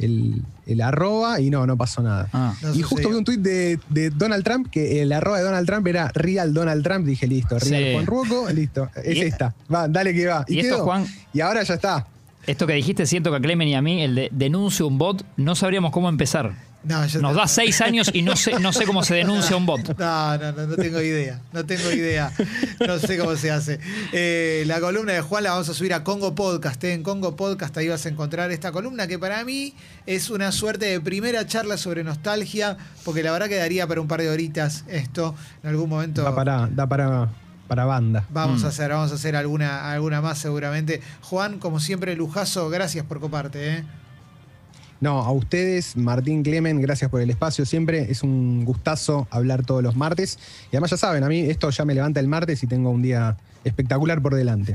el, 0.04 0.42
el 0.66 0.82
arroba 0.82 1.40
y 1.40 1.50
no, 1.50 1.66
no 1.66 1.78
pasó 1.78 2.02
nada. 2.02 2.28
Ah. 2.34 2.54
No 2.62 2.74
y 2.76 2.82
justo 2.82 3.10
vi 3.10 3.16
un 3.16 3.24
tuit 3.24 3.40
de, 3.40 3.80
de 3.90 4.10
Donald 4.10 4.44
Trump 4.44 4.70
que 4.70 5.02
el 5.02 5.12
arroba 5.12 5.38
de 5.40 5.44
Donald 5.44 5.66
Trump 5.68 5.88
era 5.88 6.10
Real 6.14 6.54
Donald 6.54 6.84
Trump. 6.84 7.06
Dije, 7.06 7.28
listo, 7.28 7.58
Real 7.60 7.84
Sí. 7.84 7.94
Juan 7.94 8.06
Roco, 8.06 8.50
listo. 8.52 8.90
Es 9.04 9.16
Y- 9.18 9.22
esta. 9.22 9.54
Va, 9.74 9.88
dale 9.88 10.14
que 10.14 10.28
va. 10.28 10.46
y 10.48 10.60
esto. 10.60 10.84
Juan- 10.84 11.06
Y 11.34 11.42
ahora 11.42 11.64
ya 11.64 11.74
está. 11.76 12.06
Esto 12.46 12.68
que 12.68 12.74
dijiste, 12.74 13.06
siento 13.06 13.32
que 13.32 13.38
a 13.38 13.40
Clemen 13.40 13.68
y 13.70 13.76
a 13.76 13.82
mí, 13.82 14.02
el 14.02 14.16
de 14.16 14.30
denuncio 14.32 14.86
un 14.88 14.98
bot, 14.98 15.24
no 15.38 15.56
sabríamos 15.56 15.92
cómo 15.92 16.10
empezar. 16.10 16.54
No, 16.86 17.06
yo 17.06 17.22
Nos 17.22 17.32
no- 17.34 17.40
da 17.40 17.48
seis 17.48 17.80
años 17.80 18.12
y 18.14 18.22
no 18.24 18.36
sé, 18.36 18.60
no 18.60 18.74
sé 18.74 18.86
cómo 18.86 19.04
se 19.04 19.16
denuncia 19.16 19.56
un 19.56 19.66
bot. 19.66 19.98
No, 19.98 20.38
no, 20.38 20.52
no, 20.52 20.68
no 20.68 20.76
tengo 20.76 21.00
idea. 21.02 21.40
No 21.54 21.66
tengo 21.66 21.90
idea. 21.92 22.32
No 22.86 23.00
sé 23.00 23.18
cómo 23.18 23.38
se 23.38 23.52
hace. 23.52 23.80
Eh, 24.12 24.64
la 24.68 24.82
columna 24.82 25.14
de 25.14 25.22
Juan 25.22 25.44
la 25.44 25.52
vamos 25.52 25.70
a 25.70 25.74
subir 25.74 25.94
a 25.94 26.04
Congo 26.04 26.36
Podcast. 26.36 26.84
¿eh? 26.84 26.92
En 26.94 27.02
Congo 27.04 27.38
Podcast 27.38 27.78
ahí 27.78 27.88
vas 27.88 28.06
a 28.06 28.10
encontrar 28.10 28.52
esta 28.52 28.74
columna 28.74 29.08
que 29.08 29.18
para 29.18 29.46
mí 29.46 29.74
es 30.06 30.30
una 30.30 30.52
suerte 30.52 30.88
de 30.88 31.00
primera 31.00 31.48
charla 31.48 31.78
sobre 31.78 32.04
nostalgia, 32.04 32.76
porque 33.06 33.24
la 33.24 33.32
verdad 33.32 33.48
que 33.48 33.56
daría 33.56 33.88
para 33.88 34.02
un 34.02 34.08
par 34.10 34.20
de 34.22 34.30
horitas 34.30 34.84
esto. 34.90 35.36
En 35.64 35.70
algún 35.70 35.90
momento 35.90 36.24
Da 36.24 36.36
para, 36.36 36.68
da 36.68 36.86
para, 36.88 37.30
para 37.70 37.86
banda. 37.86 38.26
vamos 38.30 38.62
Mm. 38.62 38.66
a 38.66 38.68
hacer, 38.70 38.90
vamos 38.92 39.12
a 39.14 39.16
hacer 39.16 39.38
alguna, 39.38 39.90
alguna 39.90 40.20
más 40.22 40.38
seguramente. 40.38 41.00
Juan, 41.22 41.60
como 41.60 41.80
siempre, 41.80 42.14
lujazo, 42.18 42.70
gracias 42.70 43.06
por 43.06 43.22
coparte. 43.22 43.78
¿eh? 43.78 43.84
No, 45.04 45.20
a 45.20 45.34
ustedes, 45.34 45.98
Martín 45.98 46.44
Clemen, 46.44 46.80
gracias 46.80 47.12
por 47.12 47.20
el 47.20 47.30
espacio. 47.30 47.66
Siempre 47.66 48.10
es 48.10 48.24
un 48.24 48.64
gustazo 48.64 49.28
hablar 49.32 49.66
todos 49.66 49.84
los 49.84 49.98
martes. 49.98 50.40
Y 50.72 50.78
además 50.78 50.92
ya 50.92 50.96
saben, 50.96 51.26
a 51.26 51.28
mí 51.28 51.42
esto 51.42 51.70
ya 51.72 51.84
me 51.84 51.94
levanta 51.94 52.22
el 52.22 52.30
martes 52.30 52.64
y 52.64 52.68
tengo 52.68 52.90
un 52.90 53.02
día 53.02 53.36
espectacular 53.66 54.22
por 54.22 54.34
delante. 54.34 54.72